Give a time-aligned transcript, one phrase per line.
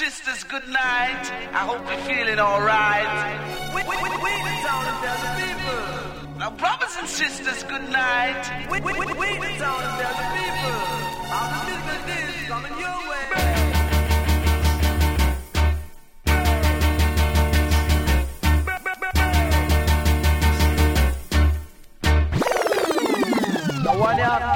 [0.00, 1.24] sisters, good night.
[1.52, 3.12] I hope you're feeling alright.
[3.74, 6.38] We, we, we, we town and tell the people.
[6.38, 8.42] Now, brothers and sisters, good night.
[8.70, 10.76] We, we, we, we town and tell the people.
[11.28, 13.20] How the is coming your way.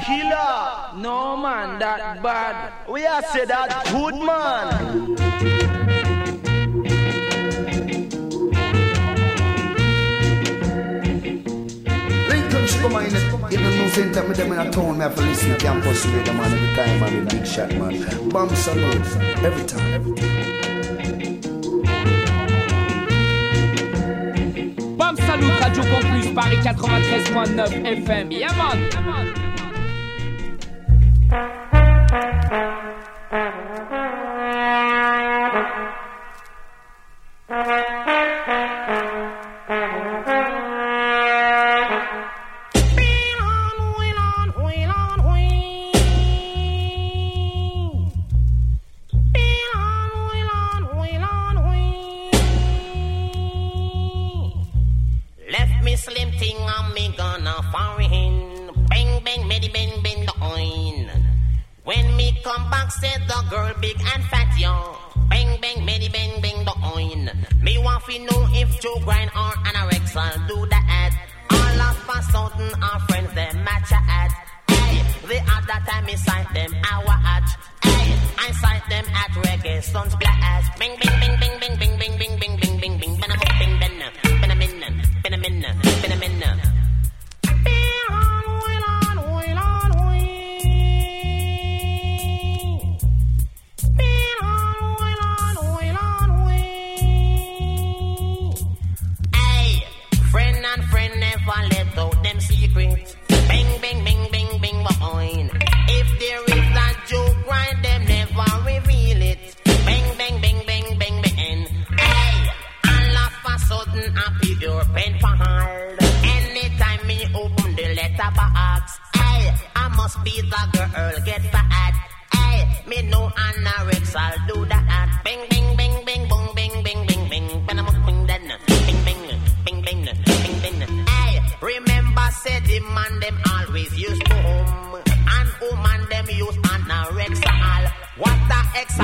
[0.05, 0.74] Killer.
[1.05, 2.89] No man, that bad.
[2.89, 5.17] We are say that good man.
[12.27, 13.11] Lincoln sugar mine,
[13.51, 15.59] you don't know same time with them in a town, me have to listen to
[15.59, 18.29] campus radio man every time, man, with big shot, man.
[18.31, 20.15] Bomb salute, every time.
[24.97, 26.65] Bam Salut, Radio Campus, Paris
[27.29, 28.33] 93.9 FM.
[28.33, 29.44] Yeah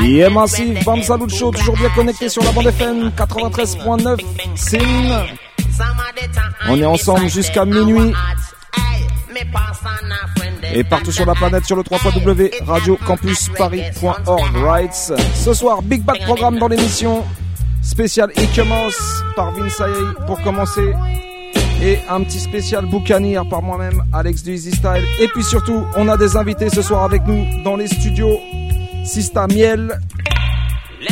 [0.03, 4.21] Yeah, massif, Bam Salut Show, toujours bien connecté sur la bande FM 93.9.
[4.57, 4.79] Sim.
[6.69, 8.13] On est ensemble jusqu'à minuit.
[10.73, 11.99] Et partout sur la planète sur le 3
[12.67, 14.93] radiocampusparis.org right?
[15.35, 17.25] Ce soir, Big Bad Programme dans l'émission.
[17.83, 19.83] Spécial Ikemas par Vince
[20.27, 20.93] pour commencer.
[21.83, 25.03] Et un petit spécial Boucanir par moi-même, Alex du Easy Style.
[25.21, 28.39] Et puis surtout, on a des invités ce soir avec nous dans les studios.
[29.05, 29.99] Sista Miel,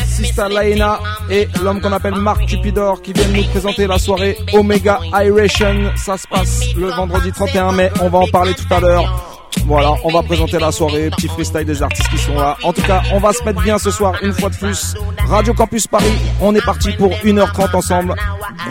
[0.06, 0.98] Sista Laena
[1.30, 5.90] et l'homme qu'on appelle Marc Cupidor qui viennent nous présenter la soirée Omega Iration.
[5.96, 7.90] Ça se passe le vendredi 31 mai.
[8.02, 9.37] On va en parler tout à l'heure.
[9.68, 12.56] Voilà, on va présenter la soirée, petit freestyle des artistes qui sont là.
[12.62, 14.94] En tout cas, on va se mettre bien ce soir une fois de plus.
[15.28, 18.14] Radio Campus Paris, on est parti pour 1h30 ensemble.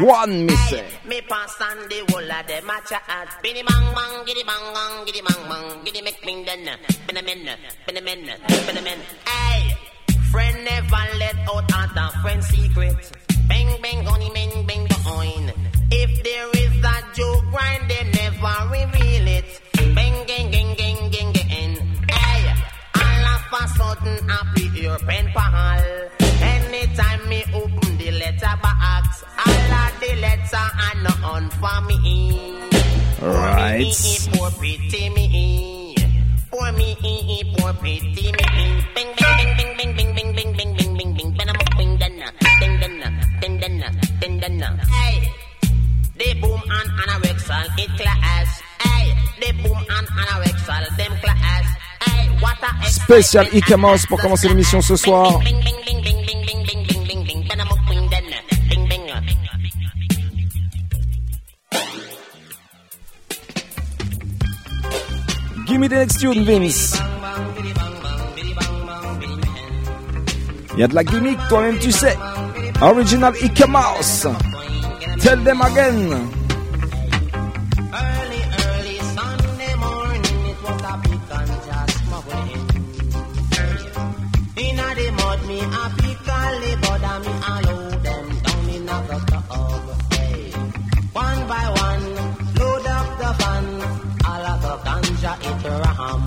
[0.02, 0.78] One Missy.
[1.06, 3.30] Me pass on the whole of them a chat.
[3.44, 4.74] Biddy bang bang, bang bang,
[7.86, 9.00] bang bang.
[9.28, 9.78] Hey,
[10.32, 12.96] friend never let out other friend secret.
[13.48, 15.54] Bang bang, honey bang bang the oin.
[15.92, 19.67] If there is a joke, grind they never reveal it?
[20.38, 21.74] Bang gang gang gang gang gang.
[22.14, 22.46] Hey,
[22.94, 25.82] all of a sudden I pick your pen pal.
[26.54, 32.54] Anytime me open the letter box, all of the letter are not on for me.
[33.20, 33.90] Right.
[34.34, 35.96] Poor pretty me.
[36.52, 36.94] Poor me,
[37.58, 38.46] poor pretty me.
[38.94, 41.32] Bing bing bing bing bing bing bing bing bing bing bing.
[41.34, 42.20] Ben I'm a bing ding
[42.80, 43.02] then,
[43.42, 44.62] ding then, ding then.
[44.62, 45.34] Hey,
[46.16, 48.57] they boom and anorexia it class.
[52.88, 55.40] Spécial e-commerce pour commencer l'émission ce soir.
[65.68, 66.98] Give me the next tune, Vince.
[70.74, 72.18] Il y a de la gimmick, toi-même tu sais.
[72.82, 73.64] Original Ike
[75.20, 76.37] Tell them again.
[85.58, 85.86] me a
[86.62, 88.28] me a load them
[88.86, 89.82] down.
[90.12, 90.52] Hey.
[91.14, 92.08] One by one,
[92.58, 93.68] load up the van,
[94.66, 96.24] of ram.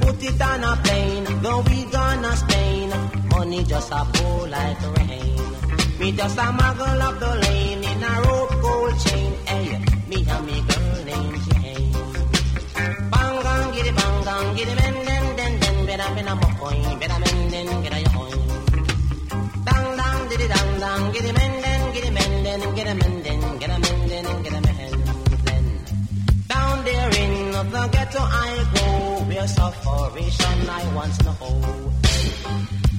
[0.00, 1.26] Put it on a plane,
[1.68, 2.90] we gonna Spain,
[3.30, 5.36] money just a pour like rain.
[6.00, 9.68] Me just a muggle up the lane in a rope gold chain, hey.
[10.08, 11.92] Me and me girl named Jane.
[13.12, 16.49] Bang, giddy, bang, bang, giddy, ben, den, den, den, ben,
[29.82, 31.92] sufferation I once know.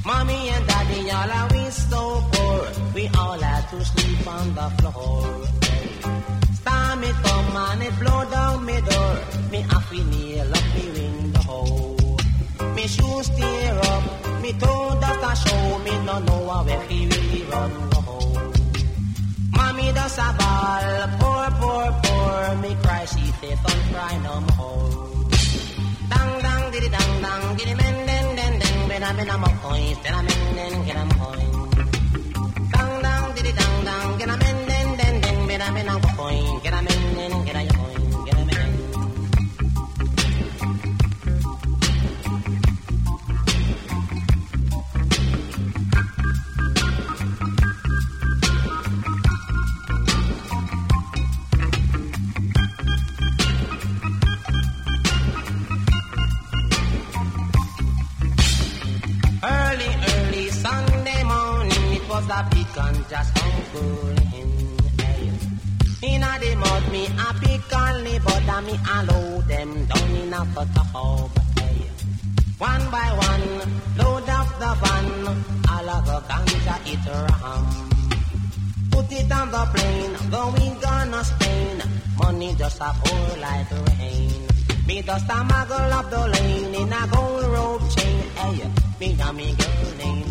[0.06, 2.62] Mommy and daddy all are we so poor,
[2.96, 5.24] we all had to sleep on the floor.
[6.60, 9.16] Storm it come and it blow down me door,
[9.52, 11.96] me have to nail up me window.
[12.76, 14.04] Me shoes tear up,
[14.42, 18.02] me toe dust a show, me no know where he really run go.
[19.58, 25.28] Mommy does a ball, poor, poor, poor, me cry, she say don't cry no more.
[26.12, 29.96] Dang, dang, diddy, dang, dang, giddy, men, den, den, den, ben, ben, I'm a coin,
[30.04, 31.52] ben, I'm in, den, get a coin.
[32.72, 36.16] Dang, dang, diddy, dang, dang, get a men, den, den, den, ben, ben, I'm a
[36.16, 37.91] coin, get a men, den, get a coin,
[63.12, 64.52] just unfurling.
[66.02, 70.34] Inna the mud, me a pick only, but a me a load them down in
[70.34, 71.32] a tub.
[72.58, 73.48] One by one,
[74.00, 75.08] load up the van,
[75.74, 77.66] all of the ganja it ram.
[78.92, 81.78] Put it on the plane, going gonna Spain.
[82.18, 84.48] Money just a pour like rain.
[84.88, 88.24] Me just a muggle up the lane in a gold rope chain.
[88.40, 88.72] Hey,
[89.02, 90.31] me and me girl Jane.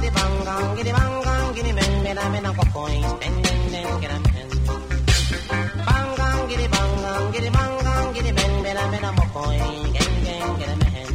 [0.00, 4.00] Dang bang gang, giddy bang gang, giddy men, men men go coins, den den den,
[4.00, 4.48] get a men.
[5.86, 9.92] Bang gang, giddy bang gang, giddy bang gang, giddy men, men men a go coin,
[9.96, 11.08] gang gang, get a men.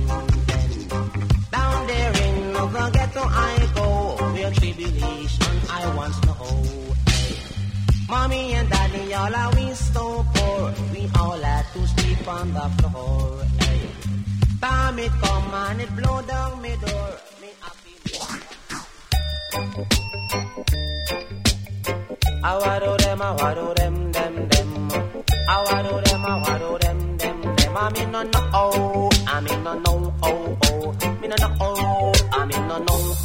[1.50, 3.88] Down there in the ghetto I go,
[4.34, 6.94] where tribulation I once know.
[8.08, 13.44] Mommy and daddy all are so poor, we all had to sleep on the floor.
[13.62, 13.90] Hey.
[15.06, 17.25] It come and it blow down me door.
[22.47, 24.92] I wado them, I wado them, them, them.
[25.50, 27.77] I wado them, I wado them, them, them.
[27.77, 30.95] I mean no no I mean no no oh oh.
[31.19, 31.56] Me no no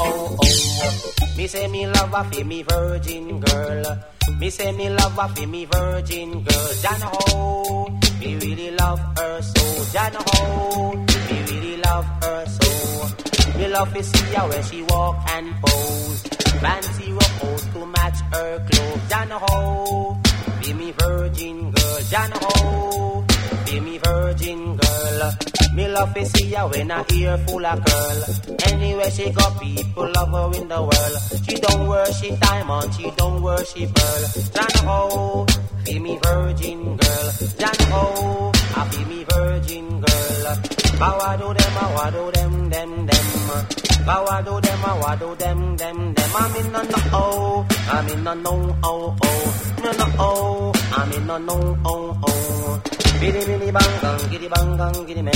[0.00, 1.36] oh, oh.
[1.36, 3.98] Me say me love a fi me virgin girl.
[4.38, 6.68] Me say me love a fi me virgin girl.
[6.80, 7.88] Jana ho,
[8.20, 9.84] me really love her so.
[9.92, 13.58] Jana ho, me really love her so.
[13.58, 16.39] Me love to see her when she walk and pose.
[16.58, 19.08] Fancy rose to match her clothes.
[19.08, 20.18] Jana ho,
[20.60, 22.00] be me virgin girl.
[22.10, 23.24] Jana ho,
[23.66, 25.32] be me virgin girl.
[25.74, 28.22] Me love to see her when I ear full of curl.
[28.66, 31.44] Anywhere she go, people love her in the world.
[31.48, 34.22] She don't worship diamond, she don't worship pearl.
[34.54, 35.46] Jana ho,
[35.84, 37.32] be me virgin girl.
[37.58, 40.56] Jana ho, I be me virgin girl.
[40.98, 43.89] Bow do them, I do them, them, them.
[44.06, 46.30] Bow do them, I do them, them, them.
[46.34, 51.12] I'm in no no oh, I'm in no no oh oh, no no oh, I'm
[51.12, 52.82] in no no oh oh.
[53.20, 55.34] Biddy biddy bang gang, giddy bang gang, giddy men.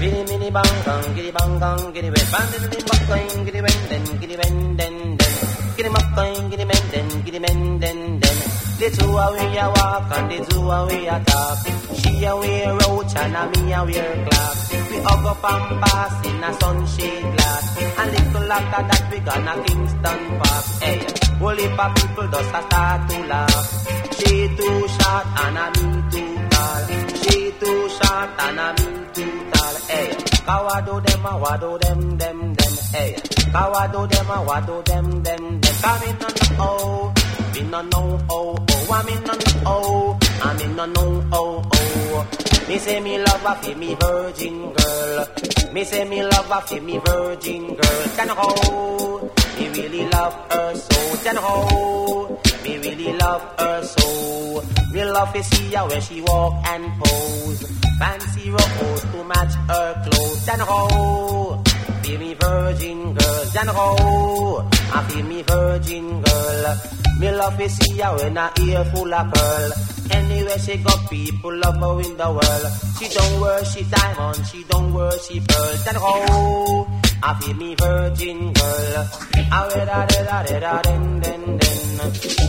[0.00, 2.26] Biddy biddy bang gang, giddy bang gang, giddy men.
[2.32, 5.32] Bang giddy bang gang, giddy men, den, giddy men, den, den.
[5.76, 8.57] Giddy bang gang, giddy men, den, giddy men, den, den.
[8.78, 11.58] The two away a walk and the two away a talk.
[11.98, 14.56] She a wear roach and a me a wear clock.
[14.70, 17.64] We hug up and pass in a sunshade glass.
[17.98, 20.64] And little after that we gonna Kingston Park.
[20.78, 20.98] Hey,
[21.40, 23.66] whole heap of people just a start to laugh.
[24.14, 26.82] She too short and a me too tall.
[27.18, 29.74] She too short and a me too tall.
[29.90, 30.08] Hey,
[30.46, 32.74] kawado them a wado them them them.
[32.94, 33.16] Hey,
[33.50, 35.74] kawado them a wado them them them.
[35.82, 37.17] Come in on the oh.
[37.58, 41.68] Me no know oh oh, I'm in no know oh, I'm in no know oh
[41.74, 42.28] oh.
[42.68, 45.26] Me say me love a fi me virgin girl.
[45.72, 48.04] Me say me love a fi me virgin girl.
[48.14, 51.16] Can ho, me really love her so.
[51.24, 54.62] Can ho, me really love her so.
[54.92, 57.62] Me love to see her when she walk and pose.
[57.98, 60.44] Fancy rose to match her clothes.
[60.46, 61.62] Can ho,
[62.08, 63.44] be me virgin girl.
[63.78, 66.76] Ho, I feel me virgin girl.
[67.20, 69.72] Me love to see her when her ear full of pearl.
[70.10, 72.66] Anywhere she go, people love her in the world.
[72.98, 75.44] She don't worship diamonds, she don't worship.
[75.88, 76.88] And oh,
[77.22, 79.08] I feel me virgin girl.
[79.52, 82.00] I wear da da da da den den den.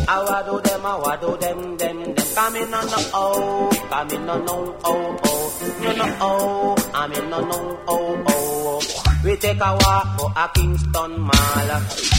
[0.08, 2.25] I wa do them, I wa do them them them.
[2.36, 7.12] Come in on the oh, come in on no oh oh, no no oh, I'm
[7.12, 9.09] in no no oh oh.
[9.22, 11.70] We take a walk for a Kingston Mall.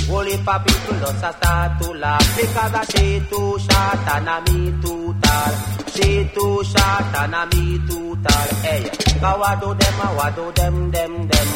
[0.06, 4.36] Holy for people just a start to laugh because I she too short and a
[4.44, 5.52] me too tall.
[5.94, 8.48] She too short and a me too tall.
[8.60, 8.84] Hey,
[9.18, 11.48] kawa do them, wa do them, them, them.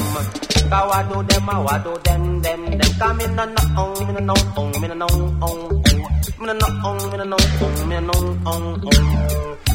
[0.71, 2.93] Kawa do them, wa do them, them, them.
[2.99, 5.07] Come in on the on, in no on, in no
[5.45, 5.85] on,
[6.41, 8.17] in no on, in no on, in no
[8.51, 9.35] on, on.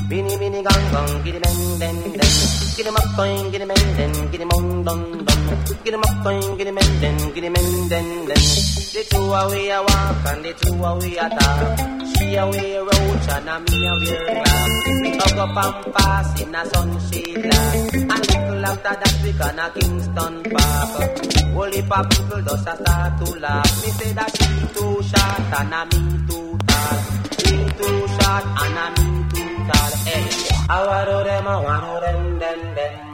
[0.10, 2.30] Bini bini gang gang, giddy bang bang bang,
[2.76, 5.39] giddy up going, giddy bang bang, giddy mong dong dong,
[5.84, 8.48] giddy up going, giddy bang bang, giddy bang bang bang.
[8.94, 12.06] The two away a walk and the two away a talk.
[12.18, 14.72] She away roach and a me away glass.
[15.02, 17.94] We talk up and pass in a sunshade glass.
[17.94, 21.26] And little after that we gonna Kingston Park.
[21.54, 23.86] Holy pop people just a start to laugh.
[23.86, 26.98] Me say that she too short and a me too tall.
[27.40, 29.92] She too short and a me too tall.
[30.08, 30.26] Hey,
[30.70, 33.09] I want them, I want them, them, them.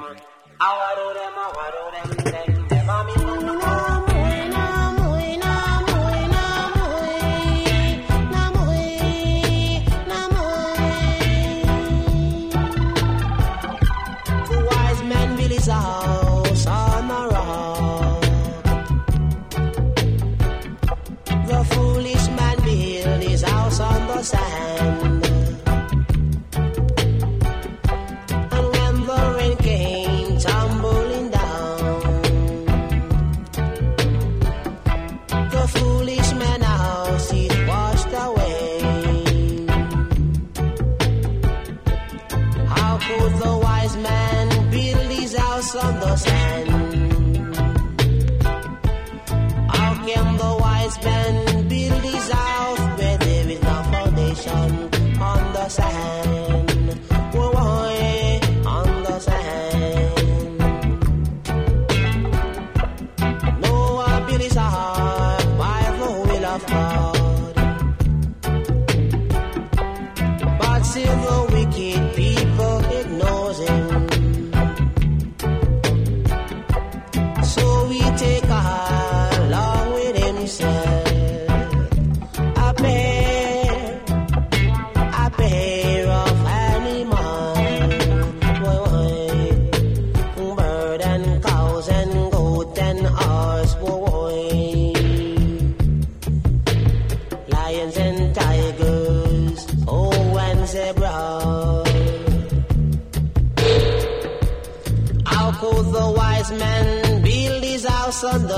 [0.60, 3.15] Avarore them, mire mire mami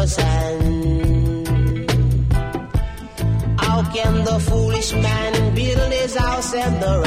[0.07, 1.47] sand?
[3.59, 7.06] How can the foolish man build his house on the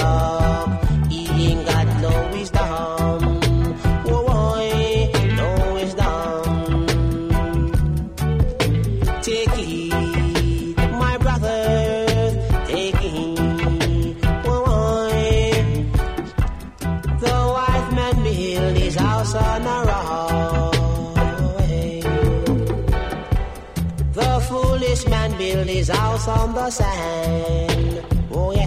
[24.90, 28.04] foolish man built his house on the sand.
[28.32, 28.66] Oh yeah.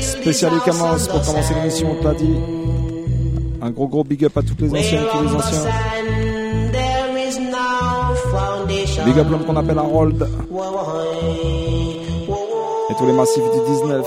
[0.00, 2.34] Spécial on pour commencer l'émission, on te l'a dit.
[3.62, 5.95] Un gros gros big up à toutes les anciennes, Where tous les anciens.
[9.06, 10.28] Big up l'homme qu'on appelle Harold
[12.90, 14.04] et tous les massifs du 19.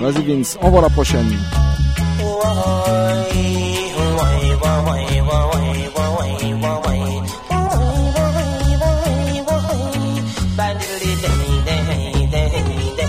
[0.00, 1.36] Vas-y Vince, envoie la prochaine.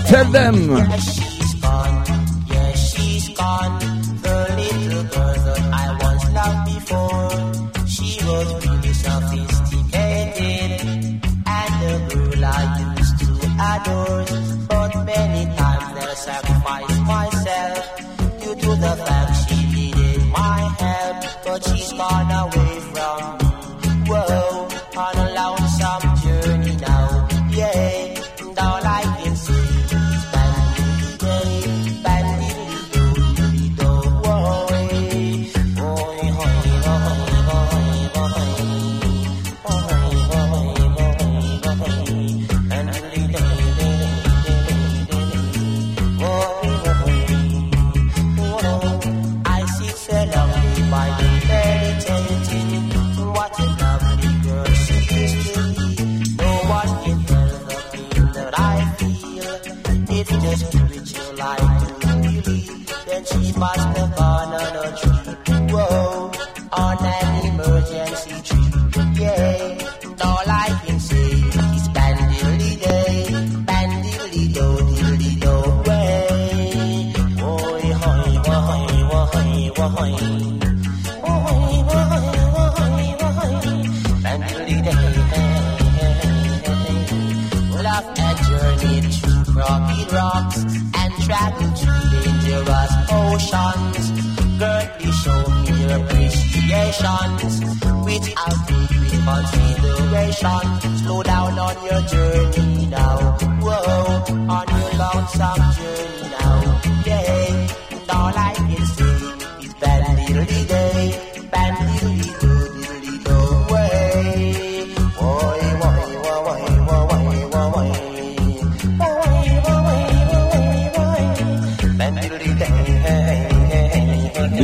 [0.08, 1.19] Tell them.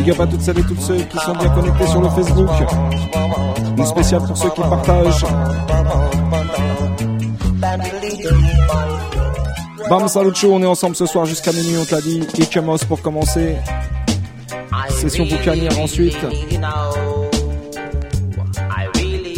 [0.06, 2.48] Big up à toutes celles et tous ceux qui sont bien connectés sur le Facebook.
[3.76, 5.26] Une spéciale pour ceux qui partagent.
[9.90, 12.24] Bam Salucho, on est ensemble ce soir jusqu'à minuit, on te l'a dit.
[12.38, 13.56] Ikemos pour commencer.
[14.90, 16.18] Session boucanière ensuite.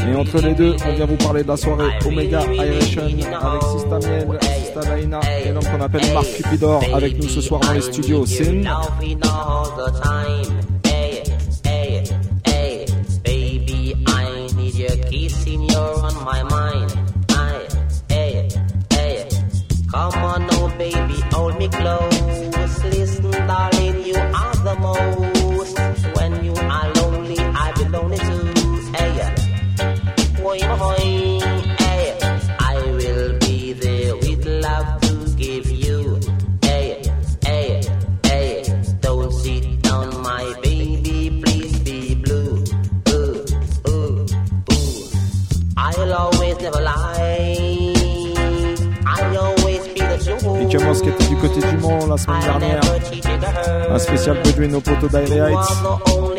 [0.06, 3.98] Et entre les deux, on vient vous parler de la soirée Omega Iration avec Sista
[4.06, 7.80] Miel, Sista Daina et l'homme qu'on appelle Marc Cupidor avec nous ce soir dans les
[7.80, 8.64] studios Sin.
[55.00, 56.37] to Daily Heights.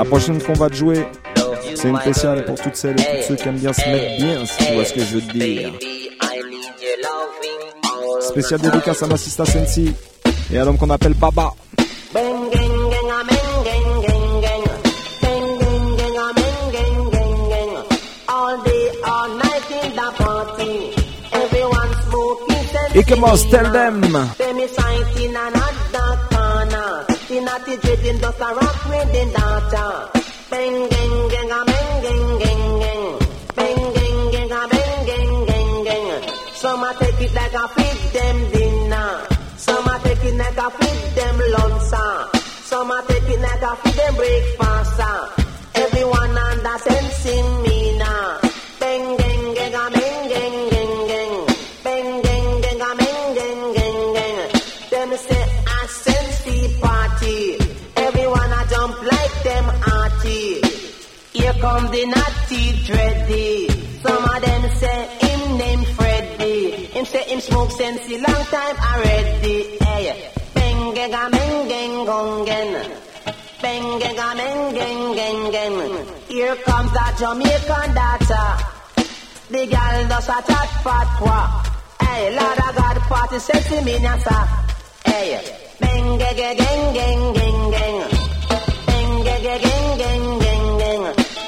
[0.00, 1.04] La prochaine qu'on va te jouer,
[1.74, 4.46] c'est une spéciale pour toutes celles et tous ceux qui aiment bien se mettre bien,
[4.46, 5.72] si tu vois ce que je veux te dire.
[8.22, 9.92] Spécial dédicace à ma sista Sensi
[10.50, 11.52] et à l'homme qu'on appelle Baba.
[22.94, 24.00] Et commence, tell them.
[28.90, 30.19] me the data.
[67.98, 69.78] since long time already.
[69.80, 72.68] Eh, hey, bengega mengen gongen,
[73.62, 75.74] bengega mengen gengen.
[76.28, 78.44] Here comes that Jamaican data.
[79.50, 81.38] The girl does a chat fatwa.
[82.00, 83.98] Hey, eh, Lord of God, party sexy me.
[85.04, 85.42] Hey, eh,
[85.80, 87.98] bengege geng geng geng geng,
[88.86, 91.02] bengege geng geng geng geng.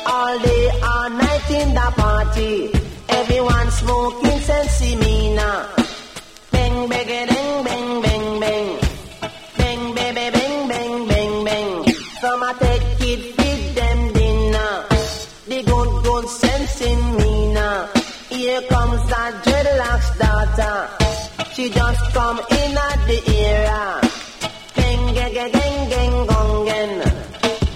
[0.07, 2.73] All day, all night in the party.
[3.09, 5.82] Everyone smoking sensimina.
[21.63, 24.01] She just come in at the era.
[24.75, 26.99] Bang, gang, gang, gang, gang, gong, gang.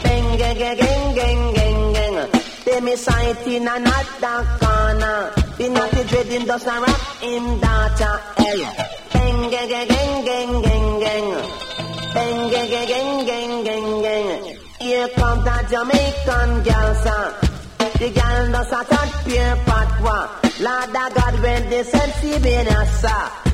[0.03, 2.31] Bang, gang, gang, gang, gang, gang, gang.
[2.65, 5.31] They me sight in another corner.
[5.57, 8.15] The naughty dreading does not rock him daughter.
[8.39, 8.43] Eh.
[8.43, 8.91] Hey.
[9.13, 11.29] Bang, gang, gang, gang, gang, gang, gang.
[12.13, 14.59] Bang, gang, gang, gang, gang, gang, gang.
[14.81, 17.35] Here comes that Jamaican girl, sir.
[17.79, 17.91] Eh.
[18.01, 20.19] The girl does a touch pure patwa.
[20.59, 22.65] Lord of God, when they send see me,
[22.99, 23.31] sir.
[23.45, 23.46] Bang,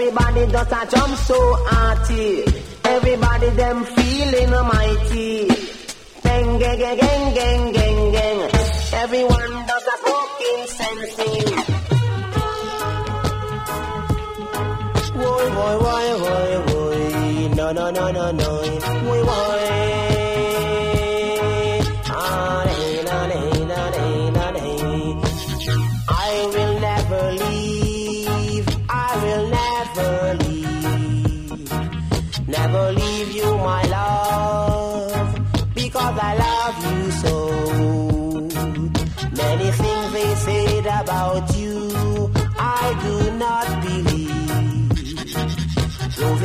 [0.00, 2.44] Everybody does a jump so hearty.
[2.84, 5.46] Everybody them feeling mighty.
[6.22, 8.50] Gang, gang, gang, gang, gang, gang.
[8.94, 11.69] Everyone does a smoking sensing.
[15.60, 18.50] why, why, why, why, no, no, no, no, no,
[19.08, 19.99] why, why.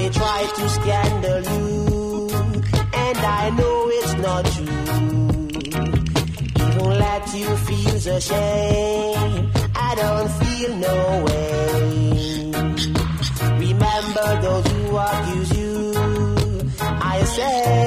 [0.05, 2.29] They try to scandal you,
[2.93, 5.47] and I know it's not true.
[6.67, 11.49] Even let you feel the shame, I don't feel no way.
[13.65, 15.93] Remember those who accuse you.
[16.81, 17.85] I say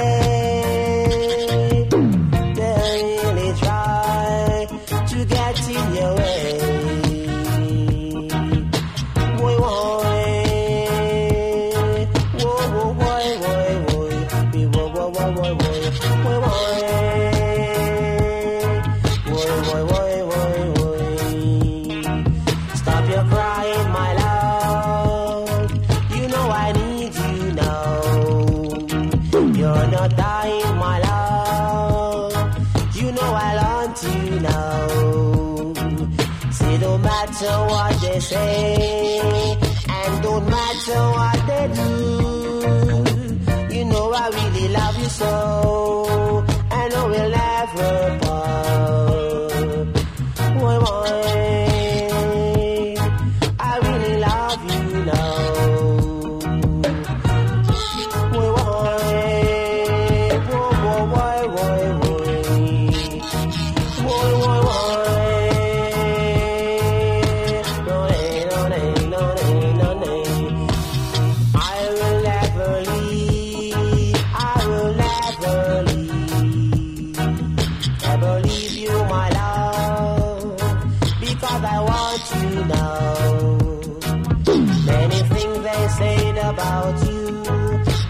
[84.86, 87.42] Many things they said about you,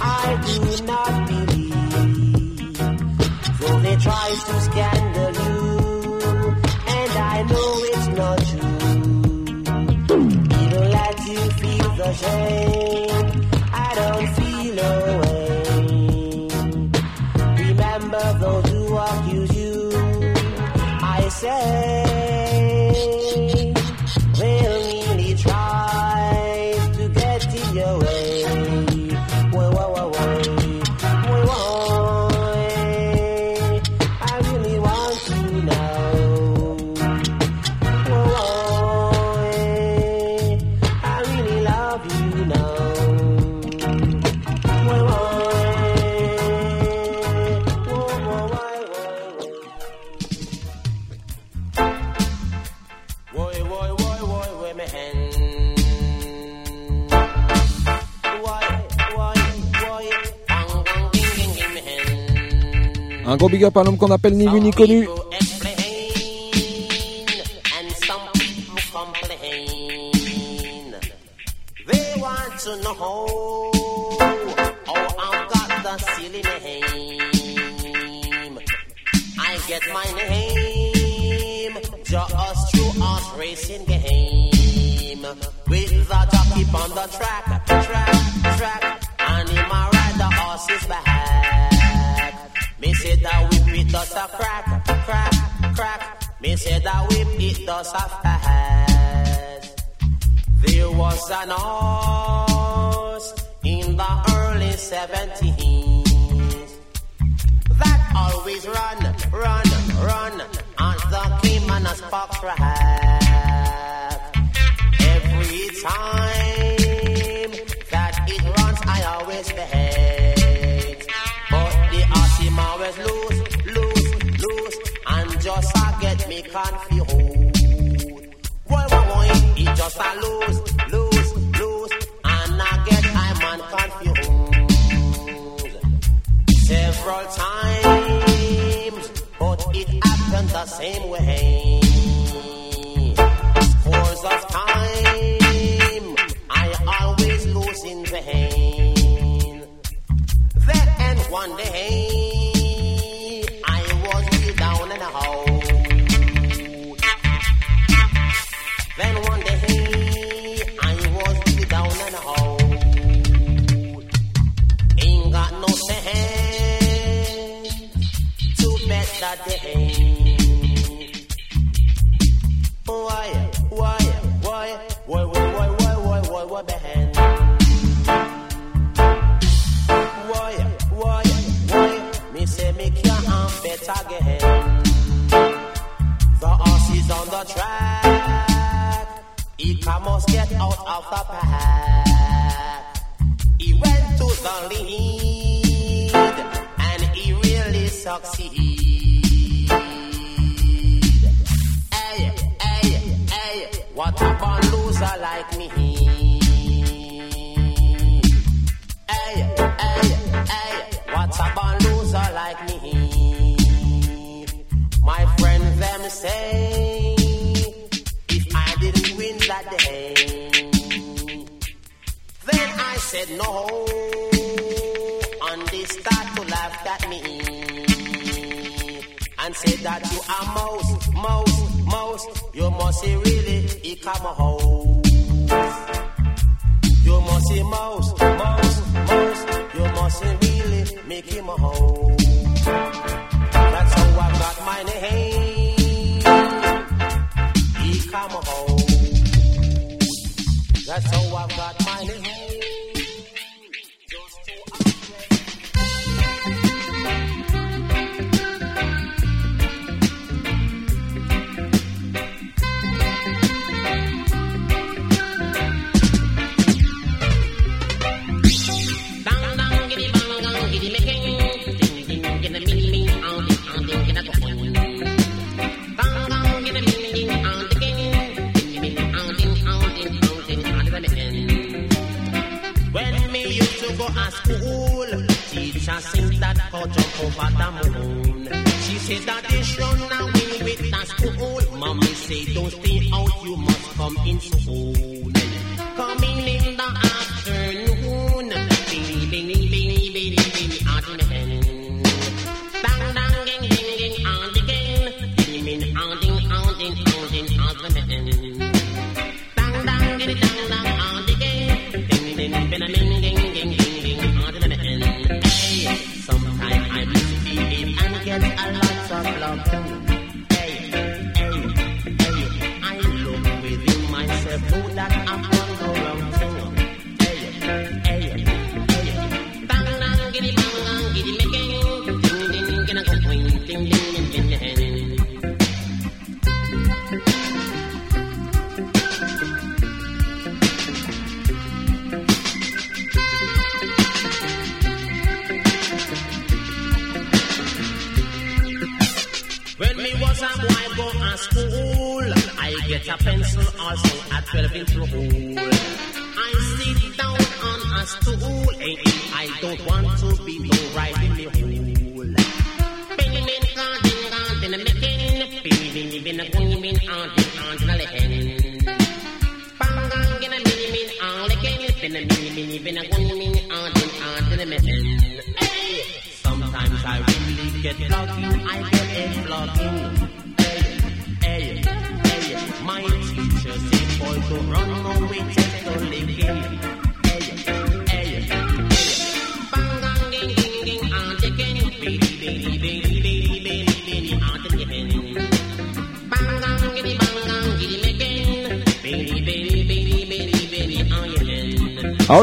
[0.01, 2.77] I do not believe.
[3.59, 5.59] Though they try to scandal you,
[6.97, 8.79] and I know it's not true.
[10.63, 13.08] Even let you feel the shame,
[63.39, 65.09] gros big up à un homme qu'on appelle ni vu ni connu.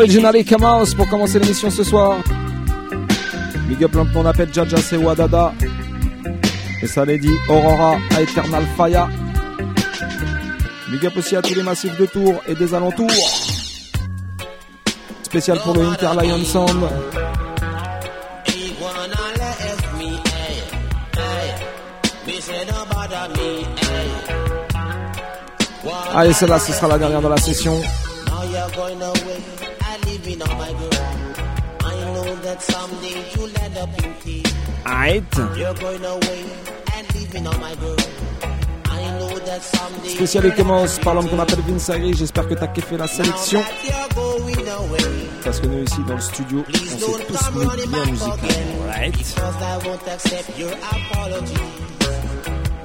[0.05, 2.17] Originally Kamaos pour commencer l'émission ce soir.
[3.67, 5.51] Big up qu'on appelle Jaja, c'est Wadada.
[6.83, 9.09] Et ça les dit Aurora à Eternal Fire.
[10.91, 13.09] Big up aussi à tous les massifs de Tours et des alentours.
[15.23, 16.83] Spécial pour le Inter Lion Sound.
[26.13, 27.81] Allez, celle-là, ce sera la dernière de la session.
[39.61, 41.91] Someday Spécial et commence par l'homme qu'on appelle Vince.
[42.13, 43.61] J'espère que t'as kiffé la sélection.
[45.43, 48.03] Parce que nous ici dans le studio, on s'est tous mis bien.
[48.87, 49.15] Right.
[49.37, 51.53] I won't accept your apology.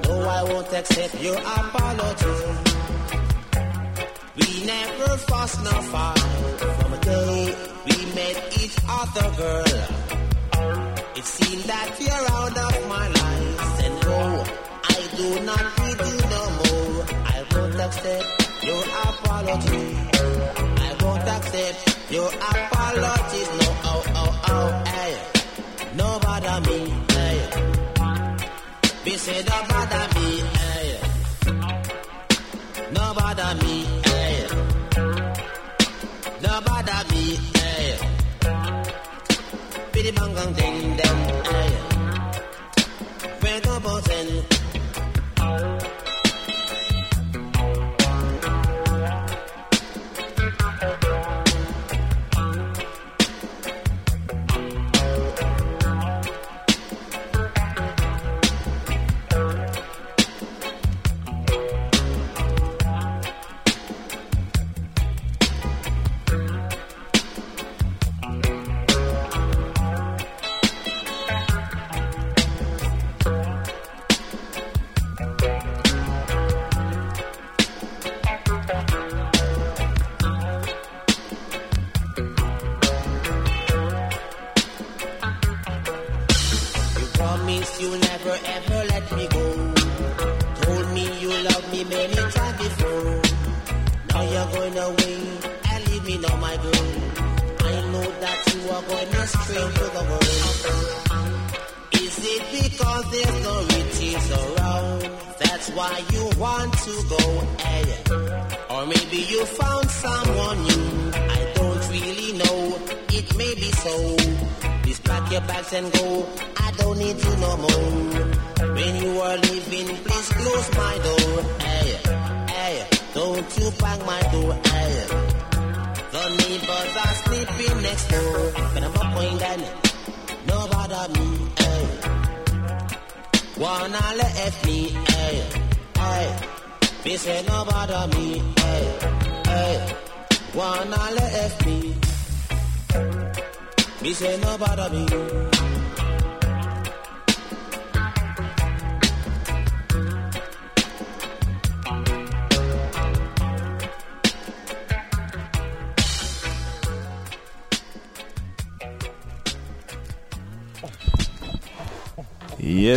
[0.03, 2.35] No, I won't accept your apology.
[4.37, 6.19] We never fuss nor fight
[6.79, 7.55] from a day
[7.85, 10.10] we met each other, girl.
[11.13, 14.43] It seems that you're out of my life, and no,
[14.83, 17.05] I do not need you no more.
[17.35, 18.27] I won't accept
[18.63, 19.87] your apology.
[20.87, 23.49] I won't accept your apologies.
[23.59, 25.15] No, oh, oh, oh, hey.
[25.95, 26.79] No bother me,
[27.15, 27.37] hey.
[29.17, 30.87] Say no bother me, hey.
[32.93, 34.00] No bother me,
[40.01, 41.10] Biddy bang gang ding ding,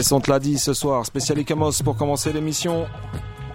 [0.04, 2.84] Yes, on te l'a dit ce soir, spécial Ikamos pour commencer l'émission.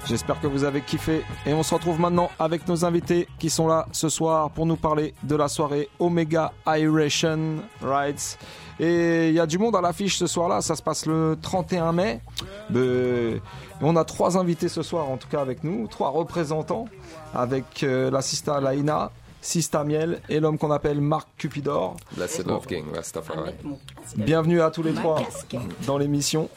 [0.07, 3.67] J'espère que vous avez kiffé et on se retrouve maintenant avec nos invités qui sont
[3.67, 8.39] là ce soir pour nous parler de la soirée Omega Iration Rights.
[8.79, 11.91] Et il y a du monde à l'affiche ce soir-là, ça se passe le 31
[11.91, 12.19] mai.
[13.81, 16.85] On a trois invités ce soir en tout cas avec nous, trois représentants
[17.35, 21.95] avec euh, la Laina, Sista Miel et l'homme qu'on appelle Marc Cupidor.
[22.15, 23.51] Blessed Love King, Rastafari.
[24.17, 25.21] Bienvenue à tous les trois
[25.85, 26.49] dans l'émission.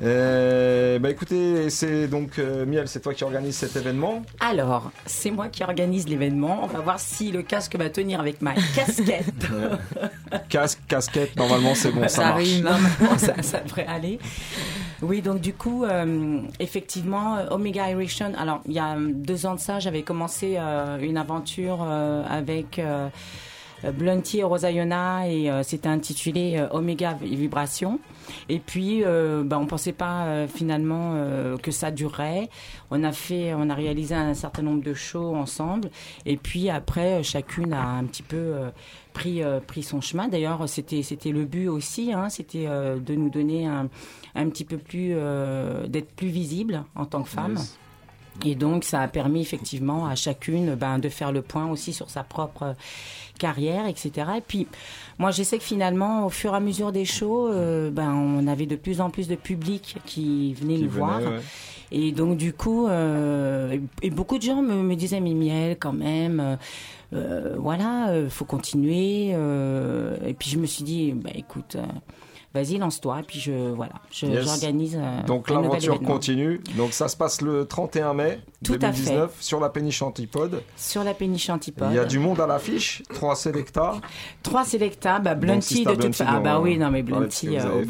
[0.00, 4.22] Euh, bah écoutez, c'est donc euh, Miel, c'est toi qui organise cet événement.
[4.38, 6.60] Alors, c'est moi qui organise l'événement.
[6.62, 9.32] On va voir si le casque va tenir avec ma casquette.
[10.48, 12.34] Casque, casquette, normalement c'est bon, ça, ça marche.
[12.34, 14.18] arrive, normalement, ça, ça devrait aller.
[15.00, 18.32] Oui, donc du coup, euh, effectivement, euh, Omega Erection.
[18.36, 22.80] Alors, il y a deux ans de ça, j'avais commencé euh, une aventure avec
[23.84, 28.00] Blunty et Rosayona et euh, c'était intitulé euh, Omega Vibration.
[28.48, 32.48] Et puis, euh, ben, on pensait pas euh, finalement euh, que ça durerait.
[32.90, 35.90] On a fait, on a réalisé un certain nombre de shows ensemble.
[36.26, 38.70] Et puis après, euh, chacune a un petit peu euh,
[39.12, 40.28] pris euh, pris son chemin.
[40.28, 42.12] D'ailleurs, c'était c'était le but aussi.
[42.12, 43.88] Hein, c'était euh, de nous donner un
[44.34, 47.56] un petit peu plus euh, d'être plus visible en tant que femme.
[48.44, 52.08] Et donc, ça a permis effectivement à chacune ben, de faire le point aussi sur
[52.08, 52.72] sa propre euh,
[53.38, 54.12] carrière, etc.
[54.36, 54.66] Et puis,
[55.18, 58.46] moi, je sais que finalement, au fur et à mesure des shows, euh, ben, on
[58.46, 61.20] avait de plus en plus de public qui venait Qui nous venait, voir.
[61.20, 61.40] ouais.
[61.90, 65.94] Et donc, du coup, euh, et beaucoup de gens me, me disaient, mais Miel, quand
[65.94, 66.56] même, euh,
[67.14, 69.30] euh, voilà, faut continuer.
[69.32, 71.76] euh, et puis, je me suis dit, bah, écoute,
[72.54, 73.20] vas-y, lance-toi.
[73.20, 73.92] Et puis, je, voilà,
[74.22, 74.44] Yes.
[74.44, 76.60] j'organise euh, Donc l'aventure continue.
[76.76, 80.62] Donc ça se passe le 31 mai Tout à 2019 sur la péniche Antipode.
[80.76, 81.88] Sur la péniche Antipode.
[81.90, 83.94] Il y a du monde à l'affiche, trois Selecta.
[84.42, 86.30] Trois Selecta, bah, Blunty de toute façon.
[86.34, 87.84] Ah bah oui, non mais Blunty euh,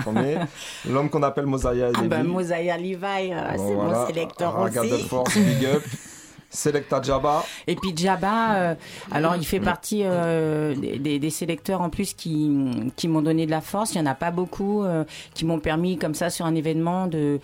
[0.00, 0.38] premier.
[0.90, 3.32] L'homme qu'on appelle Mosiah Ah bah Levi.
[3.32, 5.02] Euh, c'est mon sélecteur aussi.
[5.04, 5.82] Force, Big Up.
[6.56, 7.44] Selecta Jabba.
[7.66, 8.74] Et puis Jabba, euh,
[9.12, 12.50] alors il fait partie euh, des, sélecteurs en plus qui,
[12.96, 13.94] qui m'ont donné de la force.
[13.94, 15.04] Il y en a pas beaucoup euh,
[15.34, 17.40] qui m'ont permis comme ça sur un événement de,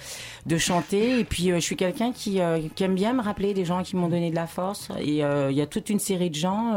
[0.47, 1.19] de chanter.
[1.21, 2.41] Et puis je suis quelqu'un qui,
[2.75, 4.89] qui aime bien me rappeler des gens qui m'ont donné de la force.
[4.99, 6.75] Et il y a toute une série de gens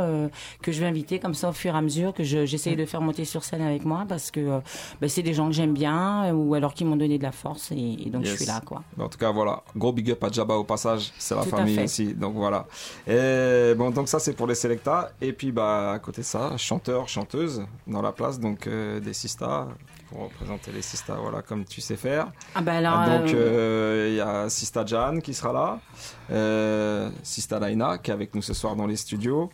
[0.61, 2.85] que je vais inviter comme ça au fur et à mesure que je- j'essaye de
[2.85, 4.59] faire monter sur scène avec moi parce que
[4.99, 7.71] ben, c'est des gens que j'aime bien ou alors qui m'ont donné de la force
[7.71, 8.83] et, et donc je suis là quoi.
[8.99, 9.63] En tout cas, voilà.
[9.75, 11.11] Gros big up à Jabba au passage.
[11.17, 11.87] C'est la Tout famille fait.
[12.25, 12.65] Donc voilà.
[13.07, 15.11] Et bon, donc ça, c'est pour les Selecta.
[15.21, 18.39] Et puis, bah, à côté de ça, chanteur, chanteuse dans la place.
[18.39, 19.67] Donc, euh, des Sista.
[20.09, 22.27] Pour représenter les Sista, voilà, comme tu sais faire.
[22.53, 25.79] Ah bah alors, donc, euh, euh, il y a Sista Jan qui sera là.
[26.31, 29.49] Euh, Sista Laina qui est avec nous ce soir dans les studios.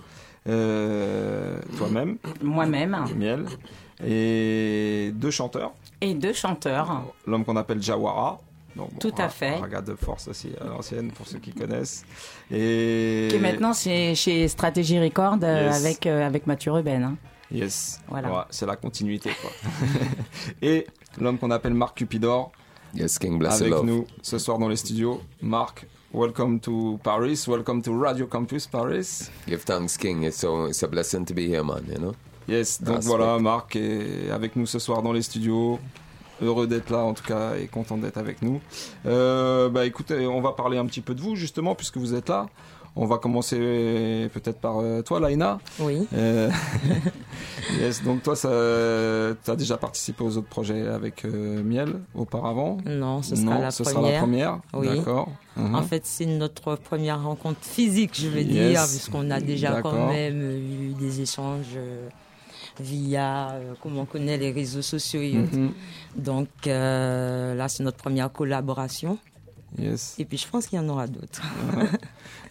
[0.46, 2.18] Toi-même.
[2.42, 3.06] Moi-même.
[3.16, 3.46] Miel.
[4.06, 5.72] Et deux chanteurs.
[6.02, 7.04] Et deux chanteurs.
[7.26, 8.40] L'homme qu'on appelle Jawara.
[8.76, 9.56] Donc, bon, Tout à fait.
[9.58, 12.04] Raga de force aussi à l'ancienne pour ceux qui connaissent.
[12.50, 15.86] Et Qui est maintenant chez, chez Stratégie Record euh, Yes.
[15.86, 17.04] avec, euh, avec Mathieu Ruben.
[17.04, 17.18] hein.
[17.52, 18.32] yes, Voilà.
[18.32, 19.52] Ouais, c'est la continuité quoi.
[20.62, 20.88] Et
[21.20, 22.52] l'homme qu'on appelle Marc Cupidor
[22.94, 23.86] Yes, King Bless avec Love.
[23.86, 25.22] nous ce soir dans les studios.
[25.42, 29.30] Marc, welcome to Paris, welcome to Radio Campus Paris.
[29.48, 30.24] Give thanks, King.
[30.24, 32.14] It's, so, it's a blessing to be here, man, you know?
[32.48, 33.38] Yes, donc That's voilà.
[33.40, 35.80] Marc est avec nous ce soir dans les studios.
[36.42, 38.60] Heureux d'être là en tout cas et content d'être avec nous.
[39.06, 42.30] Euh, bah écoutez, on va parler un petit peu de vous justement puisque vous êtes
[42.30, 42.48] là.
[42.98, 45.60] On va commencer peut-être par euh, toi, Laina.
[45.80, 46.06] Oui.
[46.14, 46.50] Euh,
[47.80, 48.50] yes, donc toi, ça,
[49.44, 52.78] t'as déjà participé aux autres projets avec euh, Miel auparavant?
[52.86, 54.02] Non, ce sera Non, la ce première.
[54.02, 54.60] sera la première.
[54.74, 54.88] Oui.
[54.90, 55.30] D'accord.
[55.56, 55.76] Mhm.
[55.76, 58.72] En fait, c'est notre première rencontre physique, je vais Yes.
[58.72, 61.78] dire, puisqu'on a déjà quand même eu des échanges
[62.80, 65.58] via, euh, comme on connaît, les réseaux sociaux et autres.
[65.58, 65.72] Mhm.
[66.18, 69.18] Donc euh, là, c'est notre première collaboration.
[69.80, 70.16] Yes.
[70.20, 71.42] Et puis, je pense qu'il y en aura d'autres.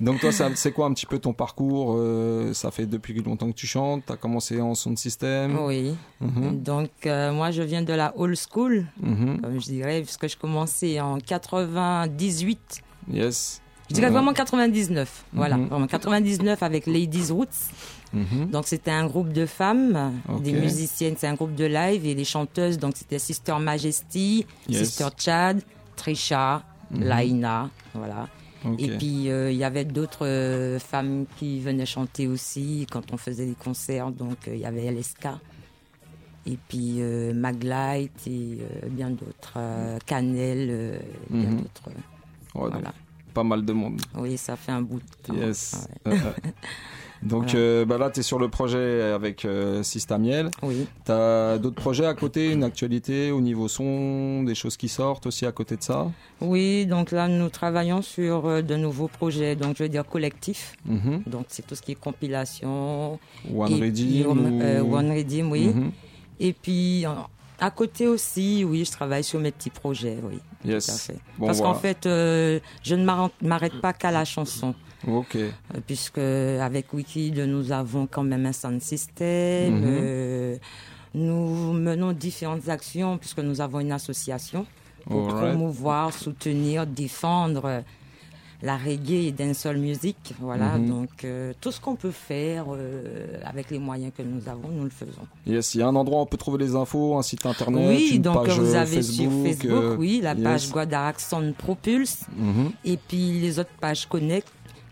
[0.01, 3.57] Donc toi, c'est quoi un petit peu ton parcours euh, Ça fait depuis longtemps que
[3.57, 4.05] tu chantes.
[4.07, 5.59] T'as commencé en son de système.
[5.59, 5.95] Oui.
[6.23, 6.63] Mhm.
[6.63, 9.41] Donc, euh, moi, je viens de la old school, Mhm.
[9.43, 12.81] comme je dirais, puisque je commençais en 98.
[13.13, 13.61] Yes.
[13.91, 14.13] Je dirais Mhm.
[14.15, 15.25] vraiment 99.
[15.35, 17.49] Voilà, vraiment 99 avec Ladies Roots.
[18.13, 18.51] Mhm.
[18.51, 22.25] Donc c'était un groupe de femmes, des musiciennes, c'est un groupe de live et les
[22.25, 24.79] chanteuses, donc c'était Sister Majesty, Yes.
[24.89, 25.63] Sister Chad,
[25.97, 27.05] Trisha, Mhm.
[27.05, 28.29] Laina, voilà.
[28.79, 33.17] Et puis euh, il y avait d'autres euh, femmes qui venaient chanter aussi quand on
[33.17, 35.29] faisait des concerts, donc euh, il y avait LSK.
[36.47, 41.01] Et puis euh, Maglite et euh, bien d'autres, euh, Canel,
[41.31, 41.57] bien Mhm.
[41.59, 41.89] d'autres.
[42.55, 42.93] Ouais, voilà.
[43.33, 44.01] Pas mal de monde.
[44.17, 45.35] Oui, ça fait un bout de temps.
[45.35, 45.87] Yes.
[46.05, 46.17] Ouais.
[47.23, 47.59] Donc Voilà.
[47.59, 50.51] euh, bah là, tu es sur le projet avec euh, Sista Miel.
[50.63, 50.87] Oui.
[51.05, 55.27] Tu as d'autres projets à côté, une actualité au niveau son, des choses qui sortent
[55.27, 56.11] aussi à côté de ça?
[56.41, 60.75] Oui, donc là, nous travaillons sur euh, de nouveaux projets, donc je veux dire collectifs.
[60.87, 61.25] Mhm.
[61.27, 63.19] Donc c'est tout ce qui est compilation.
[63.55, 65.67] One Et puis, euh, One Redeem, oui.
[65.69, 65.91] Mhm.
[66.41, 67.05] Et puis,
[67.59, 70.39] à côté aussi, oui, je travaille sur mes petits projets, oui.
[70.65, 70.87] Yes.
[70.87, 71.17] Tout à fait.
[71.39, 71.75] Bon, Parce voilà.
[71.75, 74.75] qu'en fait, euh, je ne m'arrête pas qu'à la chanson.
[75.09, 75.37] Ok.
[75.87, 79.75] Puisque avec Wiki, nous avons quand même un sound system.
[79.75, 79.85] Mhm.
[79.87, 80.57] euh,
[81.15, 84.67] nous menons différentes actions puisque nous avons une association
[85.09, 87.83] pour promouvoir, soutenir, défendre
[88.63, 90.35] la reggae et dancehall music.
[90.39, 90.89] Voilà, Mhm.
[90.89, 94.85] donc euh, tout ce qu'on peut faire euh, avec les moyens que nous avons, nous
[94.85, 95.27] le faisons.
[95.47, 97.89] Yes, il y a un endroit où on peut trouver les infos, un site internet,
[97.89, 99.31] oui, une donc page vous avez Facebook.
[99.33, 100.43] sur Facebook, euh, oui, la yes.
[100.45, 102.71] page Guadaraxon Propulse, Mhm.
[102.85, 104.47] et puis les autres pages Connect.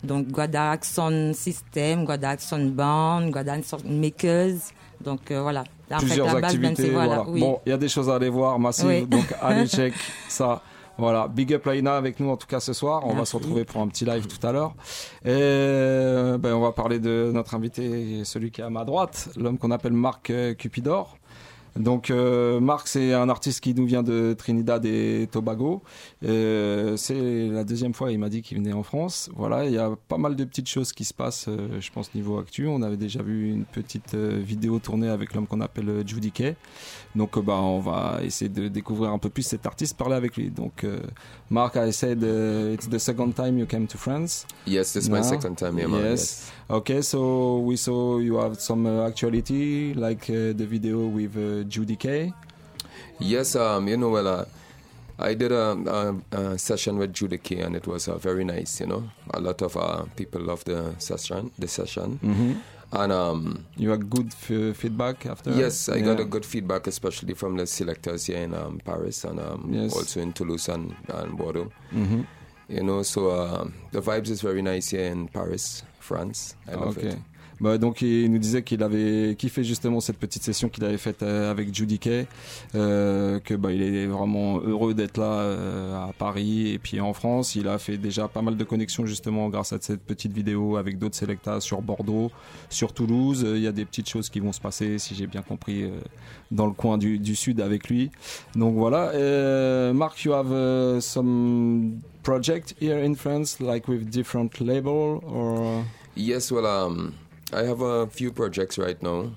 [0.05, 4.59] Donc Guadaraxon System, Guadaraxon Band, Guadaraxon Makers.
[5.01, 5.65] Donc euh, voilà.
[5.91, 6.83] En fait, Plusieurs la activités.
[6.85, 7.31] c'est- voilà, voilà.
[7.31, 7.41] oui.
[7.41, 8.87] Bon, il y a des choses à aller voir, massive.
[8.87, 9.07] Oui.
[9.07, 9.95] Donc allez check
[10.29, 10.63] ça.
[11.01, 13.03] Voilà, big up Laina avec nous en tout cas ce soir.
[13.07, 14.75] On va se retrouver pour un petit live tout à l'heure.
[15.25, 19.59] Et ben, on va parler de notre invité, celui qui est à ma droite, l'homme
[19.59, 21.17] qu'on appelle Marc euh, Cupidor.
[21.79, 25.83] Donc euh, Marc, c'est un artiste qui nous vient de Trinidad et Tobago.
[26.25, 29.31] Euh, c'est la deuxième fois, il m'a dit qu'il venait en France.
[29.37, 32.15] Voilà, il y a pas mal de petites choses qui se passent, euh, je pense
[32.15, 32.67] niveau actu.
[32.67, 36.57] On avait déjà vu une petite vidéo tournée avec l'homme qu'on appelle Judy Kay.
[37.15, 40.51] Donc bah on va essayer de découvrir un peu plus cet artiste, parler avec lui.
[40.51, 41.01] Donc euh,
[41.51, 44.47] Mark, I said uh, it's the second time you came to France.
[44.67, 46.03] Yes, this is my second time here, man.
[46.03, 46.53] Yes.
[46.71, 51.65] Okay, so we saw you have some uh, actuality, like uh, the video with uh,
[51.67, 52.33] Judy Kay.
[53.19, 54.45] Yes, um, you know, well, uh,
[55.19, 55.73] I did a,
[56.33, 58.81] a, a session with Judy Kay, and it was uh, very nice.
[58.81, 61.51] You know, a lot of uh, people loved the session.
[61.59, 62.61] The session, Mhm.
[62.93, 65.51] and um, You had good f- feedback after.
[65.53, 69.41] yes, I got a good feedback, especially from the selectors here in um, Paris and
[69.41, 69.95] um, Yes.
[69.97, 71.73] also in Toulouse and, and Bordeaux.
[71.95, 72.27] Mhm.
[72.69, 76.55] You know, so um, the vibes is very nice here in Paris, France.
[76.71, 77.07] I love Ok.
[77.09, 77.19] it.
[77.61, 81.23] Bah, donc il nous disait qu'il avait kiffé justement cette petite session qu'il avait faite
[81.23, 82.27] euh, avec Judy Kay,
[82.75, 87.13] euh, que bah, il est vraiment heureux d'être là euh, à Paris et puis en
[87.13, 87.57] France.
[87.57, 90.99] Il a fait déjà pas mal de connexions justement grâce à cette petite vidéo avec
[90.99, 92.31] d'autres selectas sur Bordeaux,
[92.71, 93.45] sur Toulouse.
[93.45, 95.83] Euh, Il y a des petites choses qui vont se passer, si j'ai bien compris,
[95.83, 95.91] euh,
[96.51, 98.11] dans le coin du, du sud avec lui.
[98.55, 99.11] Donc voilà.
[99.15, 105.85] Euh, Mark, you have uh, some project here in France, like with different label or?
[106.17, 107.11] Yes, well,
[107.53, 109.33] I have a few projects right now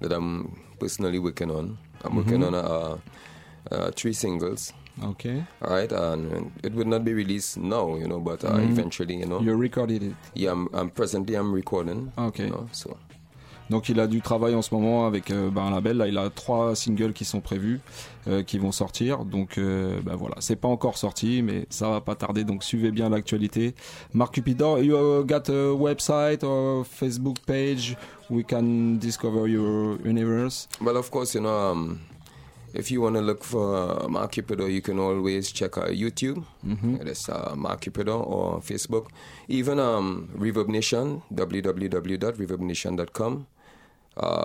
[0.00, 1.78] that I'm personally working on.
[2.04, 2.46] I'm working Mhm.
[2.46, 2.98] on uh,
[3.70, 4.72] uh, three singles.
[5.02, 5.44] Okay.
[5.62, 8.70] All right, and it would not be released now, you know, but uh, Mhm.
[8.72, 9.40] eventually, you know.
[9.40, 10.16] You recorded it.
[10.34, 12.12] Yeah, I'm, I'm presently I'm recording.
[12.18, 12.44] Okay.
[12.44, 12.96] You know, so
[13.72, 15.96] Donc il a du travail en ce moment avec euh, bah, un label.
[15.96, 17.80] Là, il a trois singles qui sont prévus,
[18.28, 19.24] euh, qui vont sortir.
[19.24, 19.58] Donc
[20.04, 22.44] bah, voilà, c'est pas encore sorti, mais ça va pas tarder.
[22.44, 23.74] Donc suivez bien l'actualité.
[24.12, 27.96] Marc Cupidor, you uh, got a website or Facebook page
[28.30, 30.68] we can discover your universe.
[30.80, 32.00] well, of course, you know, um,
[32.74, 36.44] if you want to look for uh, Mark Cupido, you can always check out YouTube.
[36.64, 37.00] Mhm.
[37.00, 39.08] It is uh, Mark Cupido or Facebook.
[39.48, 43.51] Even um, Reverb Nation, www.reverbnation.com uh,